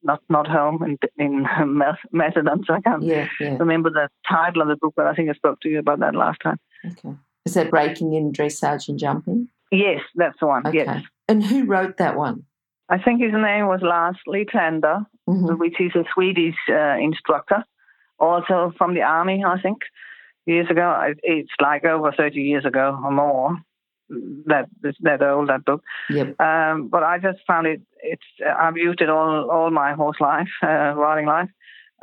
not 0.03 0.21
not 0.29 0.47
home 0.47 0.83
in 0.83 0.99
in 1.19 1.43
Mac- 1.67 1.99
Macedon, 2.13 2.65
so 2.67 2.75
I 2.75 2.81
can't 2.81 3.03
Yeah, 3.03 3.29
yeah. 3.41 3.57
remember 3.59 3.91
the 3.91 4.09
title 4.29 4.63
of 4.63 4.69
the 4.69 4.77
book. 4.77 4.95
But 4.97 5.07
I 5.07 5.15
think 5.15 5.31
I 5.31 5.35
spoke 5.35 5.61
to 5.61 5.69
you 5.69 5.79
about 5.79 6.01
that 6.01 6.15
last 6.15 6.39
time. 6.43 6.59
Okay. 6.87 7.15
Is 7.47 7.55
that 7.55 7.71
breaking 7.71 8.13
in 8.15 8.33
dressage 8.33 8.89
and 8.89 8.99
jumping? 8.99 9.49
Yes, 9.73 10.01
that's 10.15 10.39
the 10.41 10.47
one. 10.47 10.67
Okay. 10.67 10.79
Yes, 10.85 11.03
And 11.29 11.43
who 11.45 11.65
wrote 11.65 11.97
that 11.99 12.17
one? 12.17 12.45
I 12.89 12.99
think 12.99 13.21
his 13.23 13.33
name 13.33 13.67
was 13.67 13.81
Lars 13.83 14.17
Litlander, 14.29 15.07
hmm 15.27 15.57
which 15.59 15.81
is 15.81 15.93
a 15.95 16.05
Swedish 16.15 16.57
uh, 16.69 16.97
instructor, 17.01 17.65
also 18.19 18.73
from 18.77 18.95
the 18.95 19.03
army. 19.03 19.45
I 19.45 19.61
think 19.61 19.79
years 20.47 20.69
ago. 20.71 21.13
It's 21.23 21.51
like 21.61 21.85
over 21.85 22.13
30 22.13 22.41
years 22.41 22.65
ago 22.65 22.99
or 23.05 23.11
more. 23.13 23.57
That 24.47 24.67
that 25.03 25.23
old 25.23 25.49
that 25.51 25.65
book. 25.65 25.83
Yep. 26.09 26.41
Um, 26.41 26.89
but 26.89 27.05
I 27.05 27.19
just 27.19 27.39
found 27.47 27.67
it. 27.69 27.81
It's 28.03 28.23
I've 28.59 28.77
used 28.77 29.01
it 29.01 29.09
all 29.09 29.49
all 29.51 29.71
my 29.71 29.93
horse 29.93 30.17
life, 30.21 30.49
uh, 30.63 30.95
riding 30.97 31.27
life, 31.27 31.49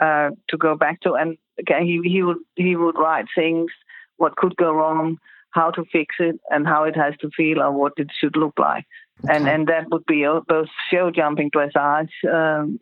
uh, 0.02 0.30
to 0.50 0.58
go 0.58 0.76
back 0.78 1.02
to. 1.02 1.14
And 1.14 1.38
again, 1.60 1.84
he 1.86 2.00
he 2.04 2.24
would 2.24 2.38
he 2.56 2.78
would 2.78 2.98
write 2.98 3.26
things, 3.36 3.72
what 4.16 4.38
could 4.38 4.56
go 4.56 4.72
wrong, 4.72 5.18
how 5.52 5.72
to 5.72 5.84
fix 5.92 6.16
it, 6.20 6.40
and 6.50 6.66
how 6.66 6.86
it 6.86 6.96
has 6.96 7.14
to 7.20 7.30
feel, 7.36 7.62
or 7.62 7.72
what 7.74 7.94
it 7.98 8.08
should 8.18 8.38
look 8.38 8.58
like. 8.58 8.86
And 9.28 9.44
Okay. 9.46 9.54
and 9.54 9.68
that 9.68 9.90
would 9.92 10.06
be 10.06 10.26
both 10.48 10.70
show 10.90 11.12
jumping, 11.12 11.52
dressage, 11.52 12.14
um, 12.32 12.80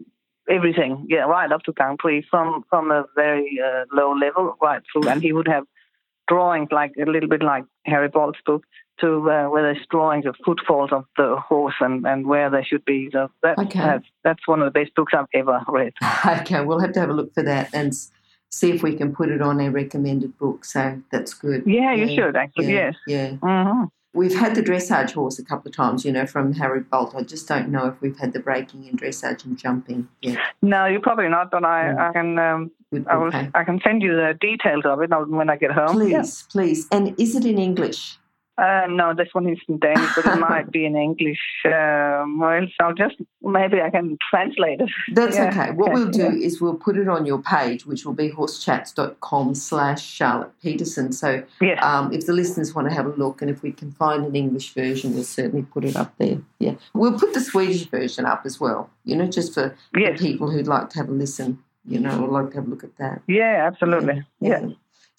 everything. 0.47 1.07
Yeah, 1.09 1.21
right 1.21 1.51
up 1.51 1.63
to 1.63 1.71
Grand 1.71 1.97
Prix 1.97 2.27
from 2.29 2.63
from 2.69 2.91
a 2.91 3.05
very 3.15 3.59
uh, 3.59 3.85
low 3.91 4.13
level 4.13 4.55
right 4.61 4.83
through. 4.91 5.07
And 5.09 5.23
he 5.23 5.33
would 5.33 5.47
have 5.47 5.63
drawings 6.27 6.69
like 6.71 6.91
a 7.01 7.09
little 7.09 7.29
bit 7.29 7.41
like 7.41 7.65
Harry 7.85 8.09
Boldt's 8.09 8.41
book 8.45 8.63
to 9.01 9.29
uh, 9.29 9.49
where 9.49 9.63
there's 9.63 9.85
drawings 9.89 10.25
of 10.25 10.35
footfalls 10.45 10.91
of 10.91 11.05
the 11.17 11.35
horse 11.37 11.75
and, 11.81 12.05
and 12.05 12.25
where 12.27 12.49
they 12.49 12.63
should 12.63 12.85
be. 12.85 13.09
So 13.11 13.29
that, 13.43 13.57
Okay. 13.59 13.79
that's, 13.79 14.05
that's 14.23 14.47
one 14.47 14.61
of 14.61 14.71
the 14.71 14.79
best 14.79 14.95
books 14.95 15.13
I've 15.17 15.25
ever 15.33 15.59
read. 15.67 15.93
Okay, 16.41 16.61
we'll 16.63 16.79
have 16.79 16.93
to 16.93 16.99
have 16.99 17.09
a 17.09 17.13
look 17.13 17.33
for 17.33 17.43
that 17.43 17.69
and 17.73 17.93
see 18.51 18.71
if 18.71 18.81
we 18.83 18.95
can 18.95 19.13
put 19.13 19.29
it 19.29 19.41
on 19.41 19.59
our 19.61 19.69
recommended 19.69 20.37
book. 20.37 20.63
So 20.65 21.01
that's 21.11 21.33
good. 21.33 21.63
Yeah, 21.65 21.93
you 21.93 22.07
should 22.15 22.35
actually. 22.35 22.73
Yeah, 22.73 22.91
Yes. 23.07 23.37
Yeah. 23.41 23.71
hmm 23.71 23.83
We've 24.13 24.33
had 24.39 24.55
the 24.55 24.61
dressage 24.63 25.11
horse 25.11 25.39
a 25.39 25.43
couple 25.43 25.67
of 25.67 25.75
times, 25.75 26.05
you 26.05 26.11
know, 26.13 26.25
from 26.25 26.53
Harry 26.53 26.79
Boldt. 26.79 27.15
I 27.15 27.23
just 27.23 27.49
don't 27.49 27.67
know 27.67 27.87
if 27.87 27.99
we've 27.99 28.17
had 28.17 28.31
the 28.31 28.39
breaking 28.39 28.87
and 28.87 28.97
dressage 28.97 29.43
and 29.43 29.57
jumping 29.57 30.07
yet. 30.21 30.37
No, 30.61 30.85
you're 30.85 31.01
probably 31.01 31.27
not, 31.27 31.51
but 31.51 31.65
I, 31.65 31.83
Mm. 31.83 31.99
I 31.99 32.13
can 32.13 32.39
um, 32.39 32.71
I, 33.07 33.17
will, 33.17 33.27
okay. 33.27 33.49
I 33.53 33.65
can 33.65 33.81
send 33.83 34.01
you 34.01 34.15
the 34.15 34.33
details 34.39 34.83
of 34.85 35.01
it 35.01 35.09
when 35.27 35.49
I 35.49 35.57
get 35.57 35.71
home. 35.71 35.91
Please, 35.97 36.11
Yeah. 36.11 36.23
please. 36.49 36.87
And 36.93 37.13
is 37.19 37.35
it 37.35 37.43
in 37.43 37.57
English? 37.57 38.17
Uh, 38.57 38.87
no, 38.89 39.13
this 39.13 39.27
one 39.33 39.49
is 39.49 39.57
in 39.67 39.79
Danish, 39.79 40.09
but 40.15 40.25
it 40.25 40.39
might 40.39 40.71
be 40.71 40.85
in 40.85 40.95
English. 40.95 41.39
Um, 41.65 42.39
well, 42.39 42.65
so 42.79 42.93
just 42.93 43.15
maybe 43.41 43.81
I 43.81 43.89
can 43.89 44.17
translate 44.29 44.79
it. 44.79 44.89
That's 45.13 45.35
Yeah, 45.35 45.49
okay. 45.49 45.71
What 45.71 45.91
we'll 45.91 46.09
do 46.09 46.23
yeah. 46.23 46.45
is 46.45 46.61
we'll 46.61 46.75
put 46.75 46.97
it 46.97 47.09
on 47.09 47.25
your 47.25 47.41
page, 47.41 47.85
which 47.85 48.05
will 48.05 48.13
be 48.13 48.29
horsechats.com 48.31 49.55
slash 49.55 50.05
Charlotte 50.05 50.53
Pedersen. 50.63 51.11
So 51.11 51.43
um, 51.81 52.13
if 52.13 52.25
the 52.25 52.33
listeners 52.33 52.73
want 52.73 52.87
to 52.87 52.93
have 52.93 53.05
a 53.05 53.09
look 53.09 53.41
and 53.41 53.51
if 53.51 53.61
we 53.61 53.73
can 53.73 53.91
find 53.91 54.25
an 54.25 54.35
English 54.35 54.73
version, 54.73 55.13
we'll 55.13 55.23
certainly 55.23 55.63
put 55.63 55.83
it 55.83 55.97
up 55.97 56.13
there. 56.17 56.37
Yeah. 56.59 56.75
We'll 56.93 57.19
put 57.19 57.33
the 57.33 57.41
Swedish 57.41 57.89
version 57.89 58.25
up 58.25 58.43
as 58.45 58.59
well, 58.59 58.89
you 59.03 59.17
know, 59.17 59.27
just 59.27 59.53
for 59.53 59.75
yes. 59.97 60.19
people 60.19 60.49
who'd 60.49 60.67
like 60.67 60.89
to 60.91 60.97
have 60.99 61.09
a 61.09 61.11
listen, 61.11 61.59
you 61.85 61.99
know, 61.99 62.23
or 62.23 62.27
like 62.29 62.51
to 62.51 62.57
have 62.57 62.67
a 62.67 62.69
look 62.69 62.85
at 62.85 62.95
that. 62.97 63.21
Yeah, 63.27 63.67
absolutely. 63.67 64.23
Yeah. 64.39 64.67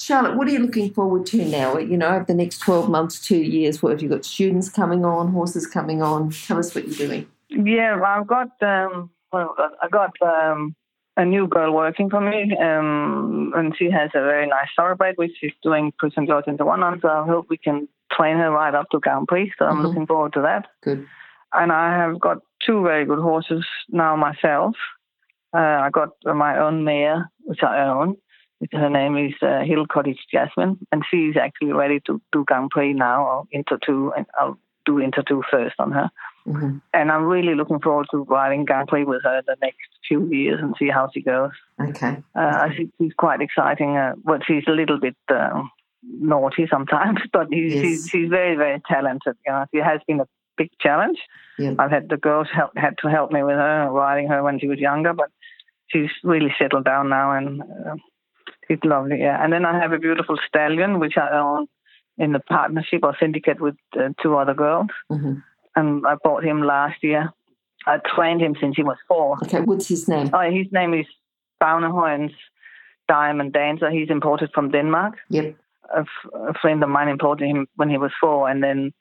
Charlotte, 0.00 0.36
what 0.36 0.46
are 0.46 0.50
you 0.50 0.58
looking 0.58 0.92
forward 0.92 1.26
to 1.26 1.44
now? 1.44 1.78
You 1.78 1.96
know, 1.96 2.08
over 2.08 2.24
the 2.24 2.34
next 2.34 2.58
12 2.58 2.90
months, 2.90 3.18
two 3.20 3.38
years, 3.38 3.82
what 3.82 3.92
have 3.92 4.02
you 4.02 4.08
got? 4.08 4.24
Students 4.24 4.68
coming 4.68 5.04
on, 5.04 5.32
horses 5.32 5.66
coming 5.66 6.02
on? 6.02 6.30
Tell 6.30 6.58
us 6.58 6.74
what 6.74 6.86
you're 6.86 7.08
doing. 7.08 7.26
Yeah, 7.48 7.98
I've 8.04 8.26
got 8.26 8.50
um, 8.62 9.10
well, 9.32 9.56
I've 9.82 9.90
got 9.90 10.12
um, 10.22 10.74
a 11.16 11.24
new 11.24 11.48
girl 11.48 11.72
working 11.74 12.10
for 12.10 12.20
me, 12.20 12.54
um, 12.60 13.52
and 13.56 13.74
she 13.78 13.90
has 13.90 14.10
a 14.14 14.20
very 14.20 14.46
nice 14.46 14.68
thoroughbred, 14.76 15.14
which 15.16 15.32
she's 15.40 15.52
doing 15.62 15.92
Prix 15.98 16.10
St. 16.10 16.28
George 16.28 16.46
into 16.46 16.64
one 16.66 16.82
on. 16.82 17.00
So 17.00 17.08
I 17.08 17.24
hope 17.24 17.46
we 17.48 17.56
can 17.56 17.88
train 18.12 18.36
her 18.36 18.50
right 18.50 18.74
up 18.74 18.90
to 18.90 19.00
Grand 19.00 19.26
Prix. 19.28 19.52
So 19.58 19.64
I'm 19.64 19.78
Mhm. 19.78 19.82
looking 19.84 20.06
forward 20.06 20.34
to 20.34 20.42
that. 20.42 20.66
Good. 20.82 21.06
And 21.54 21.72
I 21.72 21.96
have 21.96 22.20
got 22.20 22.38
two 22.64 22.82
very 22.82 23.06
good 23.06 23.18
horses 23.20 23.64
now 23.88 24.14
myself. 24.14 24.76
Uh, 25.54 25.58
I 25.84 25.88
got 25.90 26.10
my 26.24 26.58
own 26.58 26.84
mare, 26.84 27.30
which 27.44 27.62
I 27.62 27.82
own. 27.86 28.16
Her 28.72 28.88
name 28.90 29.16
is 29.18 29.34
uh, 29.42 29.60
Hill 29.64 29.86
Cottage 29.86 30.18
Jasmine, 30.32 30.78
and 30.90 31.02
she's 31.10 31.36
actually 31.36 31.72
ready 31.72 32.00
to 32.06 32.20
do 32.32 32.44
Grand 32.44 32.70
Prix 32.70 32.94
now, 32.94 33.24
or 33.24 33.44
Inter 33.52 33.78
two, 33.84 34.12
and 34.16 34.26
I'll 34.38 34.58
do 34.86 34.98
Inter 34.98 35.22
2 35.28 35.42
first 35.50 35.74
on 35.78 35.92
her 35.92 36.08
hmm 36.46 36.78
and 36.94 37.10
I'm 37.10 37.24
really 37.24 37.54
looking 37.54 37.80
forward 37.80 38.06
to 38.12 38.18
riding 38.24 38.64
Grand 38.64 38.88
Prix 38.88 39.04
with 39.04 39.22
her 39.24 39.42
the 39.46 39.56
next 39.60 39.88
few 40.08 40.26
years 40.32 40.60
and 40.62 40.74
see 40.78 40.88
how 40.88 41.10
she 41.12 41.20
goes. 41.20 41.50
Okay. 41.80 42.22
Uh, 42.34 42.38
I 42.38 42.74
think 42.74 42.92
she's 42.98 43.12
quite 43.18 43.42
exciting. 43.42 43.96
Uh, 43.96 44.14
but 44.24 44.42
she's 44.46 44.62
a 44.66 44.70
little 44.70 44.98
bit 44.98 45.16
uh, 45.28 45.62
naughty 46.02 46.66
sometimes, 46.70 47.18
but 47.32 47.48
she's, 47.52 47.74
Yes. 47.74 47.82
she's, 47.82 48.08
she's 48.08 48.28
very, 48.30 48.56
very 48.56 48.80
talented. 48.88 49.36
You 49.44 49.52
know, 49.52 49.66
she 49.74 49.80
has 49.80 50.00
been 50.06 50.20
a 50.20 50.28
big 50.56 50.70
challenge. 50.80 51.18
Yeah. 51.58 51.74
I've 51.78 51.90
had 51.90 52.08
the 52.08 52.16
girls 52.16 52.48
help, 52.54 52.70
had 52.76 52.94
to 53.02 53.08
help 53.08 53.30
me 53.30 53.42
with 53.42 53.56
her 53.56 53.90
riding 53.90 54.28
her 54.28 54.42
when 54.42 54.58
she 54.58 54.68
was 54.68 54.78
younger, 54.78 55.12
but 55.12 55.28
she's 55.88 56.10
really 56.24 56.54
settled 56.58 56.84
down 56.86 57.10
now 57.10 57.32
and 57.32 57.60
uh, 57.60 57.96
she's 58.68 58.78
lovely. 58.84 59.18
Yeah, 59.20 59.42
and 59.42 59.52
then 59.52 59.64
I 59.64 59.78
have 59.80 59.92
a 59.92 59.98
beautiful 59.98 60.36
stallion 60.48 60.98
which 61.00 61.16
I 61.16 61.28
own 61.38 61.66
in 62.18 62.34
a 62.34 62.40
partnership 62.40 63.00
or 63.02 63.14
syndicate 63.20 63.60
with 63.60 63.76
uh, 63.98 64.08
two 64.22 64.36
other 64.36 64.54
girls 64.54 64.88
hmm 65.10 65.34
and 65.78 66.06
I 66.06 66.14
bought 66.24 66.42
him 66.42 66.62
last 66.62 67.02
year. 67.02 67.30
I 67.86 67.98
trained 68.14 68.40
him 68.40 68.54
since 68.58 68.76
he 68.76 68.82
was 68.82 68.96
four. 69.06 69.36
Okay. 69.44 69.60
What's 69.60 69.88
his 69.88 70.08
name? 70.08 70.30
Oh, 70.32 70.40
his 70.50 70.66
name 70.72 70.94
is 70.94 71.04
Baunerhoyens 71.62 72.32
Diamond 73.08 73.52
Dancer. 73.52 73.90
He's 73.90 74.08
imported 74.10 74.50
from 74.54 74.70
Denmark. 74.70 75.14
Yep. 75.28 75.54
A, 75.94 75.98
f- 76.00 76.30
a 76.48 76.54
friend 76.62 76.82
of 76.82 76.88
mine 76.88 77.08
imported 77.08 77.46
him 77.46 77.66
when 77.76 77.90
he 77.90 77.98
was 77.98 78.10
four, 78.18 78.48
and 78.48 78.62
then 78.64 78.92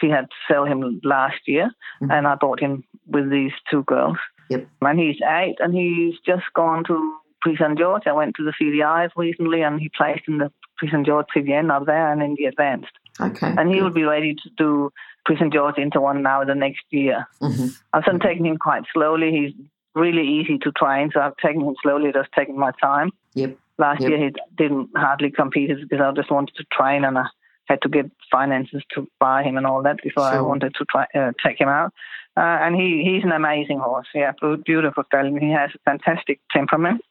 she 0.00 0.08
had 0.10 0.26
to 0.32 0.36
sell 0.52 0.66
him 0.66 1.00
last 1.02 1.40
year, 1.46 1.70
Mhm. 2.02 2.12
and 2.12 2.28
I 2.28 2.34
bought 2.34 2.60
him 2.60 2.84
with 3.06 3.30
these 3.30 3.52
two 3.70 3.82
girls. 3.84 4.18
Yep. 4.50 4.66
And 4.82 5.00
he's 5.00 5.20
eight, 5.40 5.56
and 5.60 5.74
he's 5.74 6.14
just 6.26 6.44
gone 6.54 6.84
to 6.84 6.94
Prix 7.42 7.56
St. 7.56 7.78
George. 7.78 8.04
I 8.06 8.12
went 8.12 8.34
to 8.36 8.44
the 8.44 8.52
CDIs 8.60 9.10
recently, 9.16 9.62
and 9.62 9.78
he 9.80 9.90
placed 9.96 10.22
in 10.28 10.38
the 10.38 10.50
Prix 10.78 10.90
St. 10.90 11.04
George 11.04 11.26
Trivienne 11.34 11.70
up 11.70 11.86
there 11.86 12.10
and 12.12 12.22
in 12.22 12.34
the 12.38 12.46
advanced. 12.46 12.92
Okay. 13.20 13.52
And 13.58 13.68
he 13.68 13.74
good. 13.76 13.82
will 13.84 13.90
be 13.90 14.04
ready 14.04 14.34
to 14.34 14.50
do 14.56 14.90
Prix 15.26 15.36
St. 15.36 15.52
George 15.52 15.76
inter 15.78 16.00
one 16.00 16.22
now 16.22 16.42
the 16.44 16.54
next 16.54 16.82
year. 16.90 17.26
Mhm. 17.42 17.76
I've 17.92 18.04
been 18.04 18.20
taking 18.20 18.46
him 18.46 18.56
quite 18.56 18.84
slowly. 18.94 19.30
He's 19.32 19.52
really 19.94 20.26
easy 20.26 20.58
to 20.58 20.72
train, 20.72 21.10
so 21.12 21.20
I've 21.20 21.36
taken 21.36 21.60
him 21.62 21.74
slowly, 21.82 22.12
just 22.12 22.30
taking 22.36 22.58
my 22.58 22.72
time. 22.80 23.10
Yep. 23.34 23.56
Last 23.78 24.00
Yep. 24.00 24.10
year 24.10 24.18
he 24.18 24.30
didn't 24.56 24.88
hardly 24.96 25.30
compete 25.30 25.70
because 25.88 26.00
I 26.00 26.10
just 26.12 26.30
wanted 26.30 26.54
to 26.56 26.64
train 26.72 27.04
and 27.04 27.18
I 27.18 27.26
had 27.68 27.80
to 27.82 27.88
get 27.88 28.10
finances 28.30 28.82
to 28.94 29.06
buy 29.20 29.42
him 29.42 29.56
and 29.56 29.66
all 29.66 29.82
that 29.82 29.98
before 30.02 30.24
I 30.24 30.40
wanted 30.40 30.74
to 30.74 30.84
try 30.86 31.06
uh, 31.14 31.32
take 31.44 31.60
him 31.60 31.68
out. 31.68 31.92
Uh, 32.36 32.40
and 32.64 32.74
he, 32.74 33.02
he's 33.04 33.24
an 33.24 33.32
amazing 33.32 33.78
horse. 33.78 34.06
Yeah, 34.14 34.32
beautiful 34.64 35.04
stallion. 35.04 35.38
He 35.38 35.50
has 35.52 35.70
a 35.74 35.78
fantastic 35.90 36.40
temperament. 36.50 37.02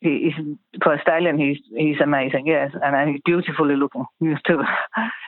He, 0.00 0.30
he's 0.30 0.56
for 0.82 0.94
a 0.94 1.00
stallion. 1.02 1.38
He's 1.38 1.58
he's 1.76 2.00
amazing. 2.00 2.46
Yes, 2.46 2.70
and, 2.84 2.94
and 2.94 3.10
he's 3.10 3.20
beautifully 3.24 3.76
looking. 3.76 4.04
He's 4.20 4.40
too. 4.46 4.62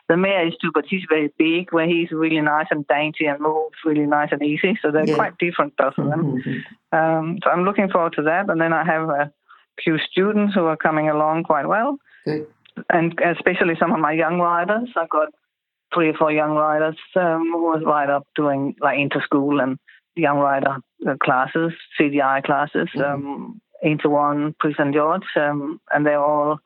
The 0.09 0.17
mare 0.17 0.45
is 0.49 0.55
too, 0.61 0.73
but 0.75 0.87
he's 0.89 1.05
very 1.09 1.33
big. 1.39 1.73
Where 1.73 1.87
he's 1.87 2.11
really 2.11 2.41
nice 2.41 2.67
and 2.73 2.85
dainty 2.89 3.27
and 3.27 3.39
moves 3.39 3.77
really 3.85 4.07
nice 4.07 4.31
and 4.33 4.43
easy. 4.43 4.77
So 4.83 4.91
they're 4.91 5.07
Yeah. 5.07 5.15
quite 5.15 5.39
different, 5.39 5.77
both 5.77 5.97
of 5.99 6.07
them. 6.11 6.43
Mhm. 6.43 6.63
Um, 6.91 7.39
so 7.45 7.49
I'm 7.49 7.63
looking 7.65 7.89
forward 7.89 8.15
to 8.15 8.23
that. 8.23 8.51
And 8.51 8.61
then 8.61 8.73
I 8.73 8.83
have 8.85 9.09
a 9.09 9.31
few 9.81 9.99
students 9.99 10.53
who 10.53 10.65
are 10.65 10.77
coming 10.77 11.09
along 11.09 11.45
quite 11.45 11.67
well, 11.69 11.99
Good. 12.25 12.45
and 12.93 13.17
especially 13.21 13.77
some 13.79 13.93
of 13.93 14.01
my 14.01 14.11
young 14.11 14.41
riders. 14.41 14.89
I've 14.97 15.09
got 15.11 15.29
three 15.95 16.09
or 16.09 16.15
four 16.15 16.33
young 16.33 16.57
riders 16.57 16.97
um, 17.15 17.43
who 17.53 17.63
was 17.63 17.85
right 17.87 18.11
up 18.11 18.27
doing 18.35 18.75
like 18.81 18.99
inter 18.99 19.21
school 19.23 19.61
and 19.61 19.79
young 20.17 20.39
rider 20.39 20.79
uh, 21.09 21.15
classes, 21.23 21.73
CDI 21.97 22.43
classes, 22.43 22.89
Mhm. 22.97 23.15
um, 23.15 23.61
inter 23.83 24.09
one, 24.09 24.55
St. 24.63 24.95
George, 24.95 25.23
um, 25.37 25.81
and 25.93 26.05
they're 26.07 26.23
all 26.23 26.59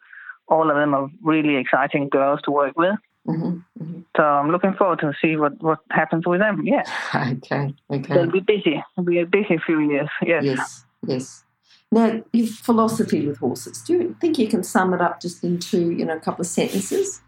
all 0.48 0.70
of 0.70 0.76
them 0.76 0.94
are 0.94 1.08
really 1.22 1.56
exciting 1.56 2.08
girls 2.10 2.40
to 2.42 2.50
work 2.50 2.76
with. 2.76 2.96
Mhm. 3.26 3.64
Mhm. 3.80 4.04
So 4.16 4.22
I'm 4.22 4.50
looking 4.50 4.74
forward 4.74 4.98
to 5.00 5.14
see 5.20 5.36
what, 5.36 5.54
what 5.62 5.78
happens 5.90 6.26
with 6.26 6.40
them. 6.40 6.62
Yeah, 6.66 6.82
Okay. 7.14 7.74
Okay. 7.90 8.14
they'll 8.14 8.30
be 8.30 8.40
busy. 8.40 8.82
It'll 8.92 9.04
be 9.06 9.20
a 9.20 9.26
busy 9.26 9.56
few 9.64 9.80
years. 9.80 10.10
Yes. 10.22 10.44
Yes. 10.44 10.84
Yes. 11.06 11.44
Now, 11.90 12.22
your 12.32 12.46
philosophy 12.48 13.26
with 13.26 13.38
horses. 13.38 13.80
Do 13.82 13.92
you 13.94 14.16
think 14.20 14.38
you 14.38 14.48
can 14.48 14.62
sum 14.62 14.92
it 14.92 15.00
up 15.00 15.20
just 15.20 15.44
into 15.44 15.90
you 15.92 16.04
know 16.04 16.16
a 16.16 16.20
couple 16.20 16.42
of 16.42 16.46
sentences? 16.46 17.22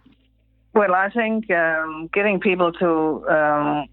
Well, 0.75 0.95
I 0.95 1.09
think 1.09 1.51
um, 1.51 2.11
getting 2.13 2.39
people 2.39 2.71
to 2.73 3.27
um, 3.31 3.87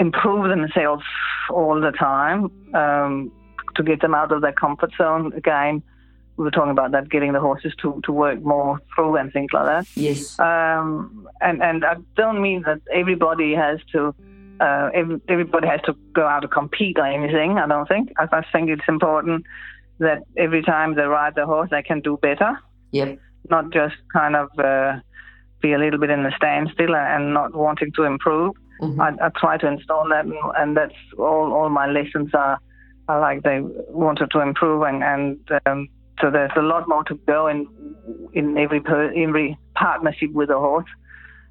improve 0.00 0.48
themselves 0.48 1.04
all 1.50 1.80
the 1.80 1.92
time, 1.92 2.50
um, 2.74 3.30
to 3.76 3.82
get 3.82 4.00
them 4.00 4.14
out 4.14 4.32
of 4.32 4.40
their 4.42 4.52
comfort 4.52 4.92
zone. 4.96 5.32
Again, 5.36 5.82
we 6.36 6.44
were 6.44 6.50
talking 6.50 6.70
about 6.72 6.90
that, 6.92 7.08
getting 7.10 7.32
the 7.32 7.40
horses 7.40 7.72
to, 7.82 8.00
to 8.04 8.12
work 8.12 8.42
more 8.42 8.80
through 8.94 9.16
and 9.16 9.32
things 9.32 9.52
like 9.52 9.66
that. 9.66 9.86
Yes. 9.96 10.38
Um, 10.40 11.28
and 11.40 11.62
and 11.62 11.84
I 11.84 11.96
don't 12.16 12.40
mean 12.42 12.62
that 12.66 12.80
everybody 12.92 13.54
has 13.54 13.78
to. 13.92 14.14
Uh, 14.60 14.88
every, 14.94 15.20
everybody 15.28 15.66
has 15.66 15.80
to 15.82 15.92
go 16.12 16.24
out 16.26 16.44
and 16.44 16.52
compete 16.52 16.96
or 16.98 17.04
anything. 17.06 17.58
I 17.58 17.66
don't 17.66 17.88
think. 17.88 18.12
I, 18.18 18.28
I 18.32 18.42
think 18.52 18.70
it's 18.70 18.84
important 18.88 19.44
that 19.98 20.22
every 20.36 20.62
time 20.62 20.94
they 20.94 21.02
ride 21.02 21.34
the 21.34 21.44
horse, 21.46 21.70
they 21.70 21.82
can 21.82 22.00
do 22.00 22.16
better 22.22 22.58
Yep. 22.92 23.18
not 23.50 23.70
just 23.72 23.96
kind 24.12 24.36
of 24.36 24.48
uh, 24.58 25.00
be 25.60 25.72
a 25.72 25.78
little 25.78 25.98
bit 25.98 26.10
in 26.10 26.22
the 26.22 26.32
standstill 26.36 26.94
and 26.94 27.34
not 27.34 27.54
wanting 27.54 27.90
to 27.96 28.04
improve. 28.04 28.54
Mhm. 28.80 28.98
I, 29.00 29.26
I 29.26 29.28
try 29.36 29.56
to 29.58 29.66
install 29.66 30.08
that, 30.10 30.24
and, 30.24 30.34
and 30.56 30.76
that's 30.76 30.94
all. 31.18 31.52
All 31.52 31.68
my 31.68 31.86
lessons 31.86 32.30
are 32.34 32.58
like 33.08 33.42
they 33.42 33.60
wanted 33.60 34.30
to 34.30 34.40
improve, 34.40 34.82
and 34.82 35.02
and 35.02 35.38
um, 35.66 35.88
so 36.20 36.30
there's 36.30 36.52
a 36.56 36.62
lot 36.62 36.88
more 36.88 37.04
to 37.04 37.14
go 37.26 37.46
in 37.48 37.66
in 38.32 38.56
every 38.58 38.80
per, 38.80 39.12
every 39.14 39.58
partnership 39.74 40.32
with 40.32 40.50
a 40.50 40.58
horse. 40.58 40.88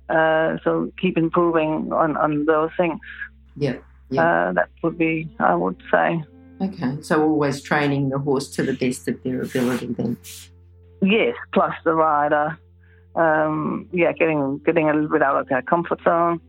Uh, 0.10 0.58
so 0.64 0.92
keep 1.00 1.18
improving 1.18 1.92
on 1.94 2.18
on 2.18 2.46
those 2.46 2.72
things. 2.78 3.00
Yep. 3.58 3.84
Yeah. 4.10 4.50
Uh, 4.50 4.54
that 4.54 4.70
would 4.84 4.98
be, 4.98 5.28
I 5.40 5.56
would 5.56 5.82
say, 5.92 6.24
Okay. 6.64 7.02
So 7.02 7.22
always 7.22 7.62
training 7.62 8.10
the 8.10 8.20
horse 8.20 8.50
to 8.52 8.64
the 8.64 8.74
best 8.74 9.08
of 9.08 9.22
their 9.24 9.42
ability. 9.42 9.88
Then. 9.88 10.18
Yes, 11.02 11.36
plus 11.54 11.74
the 11.84 11.94
rider. 11.94 12.58
Um, 13.16 13.88
yeah, 13.92 14.12
getting 14.14 14.60
getting 14.66 14.90
a 14.90 14.94
little 14.94 15.10
bit 15.10 15.22
out 15.22 15.40
of 15.40 15.48
their 15.48 15.62
comfort 15.62 16.00
zone. 16.04 16.40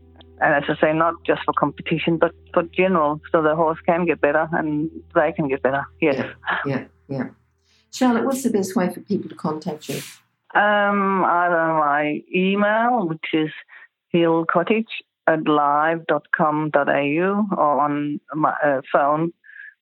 And 0.41 0.53
as 0.53 0.63
I 0.69 0.79
say, 0.81 0.93
not 0.93 1.15
just 1.25 1.41
for 1.45 1.53
competition, 1.53 2.17
but 2.17 2.33
for 2.53 2.63
general, 2.63 3.21
so 3.31 3.41
the 3.41 3.55
horse 3.55 3.79
can 3.85 4.05
get 4.05 4.21
better 4.21 4.47
and 4.51 4.89
they 5.13 5.31
can 5.31 5.47
get 5.47 5.61
better. 5.63 5.85
Yes. 6.01 6.25
Yeah. 6.65 6.85
Yeah. 7.07 7.29
Charlotte, 7.91 8.25
what's 8.25 8.43
the 8.43 8.49
best 8.49 8.75
way 8.75 8.93
for 8.93 8.99
people 8.99 9.29
to 9.29 9.35
contact 9.35 9.87
you? 9.87 10.01
Um, 10.53 11.23
either 11.25 11.73
my 11.73 12.21
email, 12.33 13.07
which 13.07 13.33
is 13.33 13.51
hillcottage 14.13 14.87
at 15.27 15.47
live.com.au, 15.47 17.45
or 17.57 17.81
on 17.81 18.19
my 18.33 18.53
uh, 18.63 18.81
phone, 18.91 19.31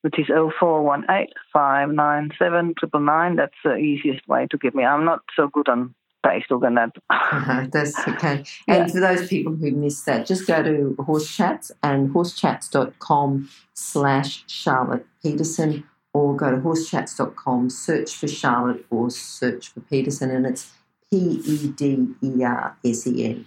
which 0.02 0.20
is 0.20 0.28
0418 0.28 1.28
597 1.52 2.76
999. 2.82 3.36
That's 3.36 3.54
the 3.64 3.76
easiest 3.76 4.28
way 4.28 4.48
to 4.52 4.58
get 4.58 4.76
me. 4.76 4.84
I'm 4.84 5.06
not 5.06 5.22
so 5.36 5.48
good 5.48 5.68
on 5.70 5.96
And 6.24 6.78
that. 6.78 6.92
Uh-huh, 7.10 7.68
that's 7.72 8.00
okay. 8.08 8.44
And 8.68 8.88
Yeah. 8.88 8.88
for 8.88 9.00
those 9.02 9.28
people 9.28 9.54
who 9.56 9.72
missed 9.72 10.06
that, 10.06 10.26
just 10.26 10.48
go 10.48 10.64
to 10.64 10.96
Horse 11.04 11.36
Chats 11.36 11.72
and 11.82 12.14
horsechats.com 12.14 13.50
slash 13.74 14.44
Charlotte 14.48 15.06
Pedersen 15.22 15.84
or 16.14 16.36
go 16.36 16.52
to 16.52 16.58
horsechats.com, 16.58 17.70
search 17.70 18.16
for 18.16 18.28
Charlotte 18.28 18.86
or 18.90 19.10
search 19.10 19.70
for 19.70 19.82
Pedersen, 19.82 20.32
and 20.32 20.46
it's 20.46 20.72
P 21.12 21.18
E 21.46 21.68
D 21.68 22.08
E 22.22 22.44
R 22.44 22.78
S 22.86 23.06
E 23.08 23.26
N. 23.26 23.46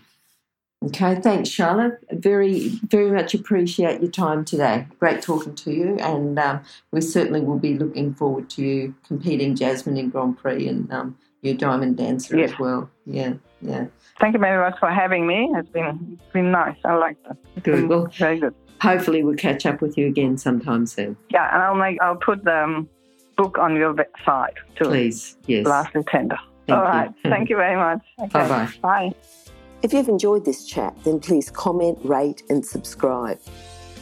Okay, 0.84 1.14
thanks, 1.16 1.48
Charlotte. 1.48 1.98
Very, 2.12 2.68
very 2.86 3.10
much 3.10 3.34
appreciate 3.34 4.02
your 4.02 4.10
time 4.10 4.44
today. 4.44 4.86
Great 5.00 5.22
talking 5.22 5.54
to 5.54 5.72
you, 5.72 5.96
and 6.00 6.38
um, 6.38 6.60
we 6.92 7.00
certainly 7.00 7.40
will 7.40 7.58
be 7.58 7.78
looking 7.78 8.12
forward 8.14 8.50
to 8.50 8.62
you 8.62 8.94
competing, 9.06 9.56
Jasmine, 9.56 9.96
in 9.96 10.10
Grand 10.10 10.36
Prix 10.36 10.68
and 10.68 10.92
um, 10.92 11.16
your 11.46 11.56
Diamond 11.56 11.96
Dancer 11.96 12.36
Yes. 12.36 12.52
as 12.52 12.58
well. 12.58 12.90
Yeah, 13.06 13.34
yeah. 13.62 13.86
Thank 14.20 14.34
you 14.34 14.40
very 14.40 14.58
much 14.58 14.78
for 14.78 14.90
having 14.90 15.26
me. 15.26 15.50
It's 15.54 15.68
been 15.68 16.18
it's 16.20 16.32
been 16.32 16.50
nice. 16.50 16.76
I 16.84 16.94
like 16.96 17.16
that. 17.24 17.36
Good. 17.62 17.88
Well, 17.88 18.08
Very 18.18 18.38
good. 18.40 18.54
hopefully 18.80 19.22
we'll 19.24 19.36
catch 19.36 19.64
up 19.66 19.80
with 19.80 19.96
you 19.96 20.06
again 20.08 20.36
sometime 20.38 20.86
soon. 20.86 21.16
Yeah, 21.30 21.52
and 21.54 21.62
I'll 21.62 21.74
make 21.76 22.00
I'll 22.02 22.16
put 22.16 22.44
the 22.44 22.64
um, 22.64 22.88
book 23.36 23.58
on 23.58 23.76
your 23.76 23.94
website 23.94 24.54
too. 24.76 24.84
Please, 24.84 25.36
yes. 25.46 25.66
Lastly 25.66 26.02
tender. 26.08 26.38
Thank 26.66 26.78
All 26.78 26.84
you. 26.84 26.90
right. 26.90 27.10
Thank 27.22 27.48
you 27.50 27.56
very 27.56 27.76
much. 27.76 28.02
Okay. 28.18 28.28
Bye-bye. 28.30 28.68
Bye. 28.82 29.14
If 29.82 29.92
you've 29.92 30.08
enjoyed 30.08 30.44
this 30.44 30.64
chat, 30.66 30.96
then 31.04 31.20
please 31.20 31.48
comment, 31.50 31.98
rate, 32.02 32.42
and 32.48 32.64
subscribe. 32.64 33.38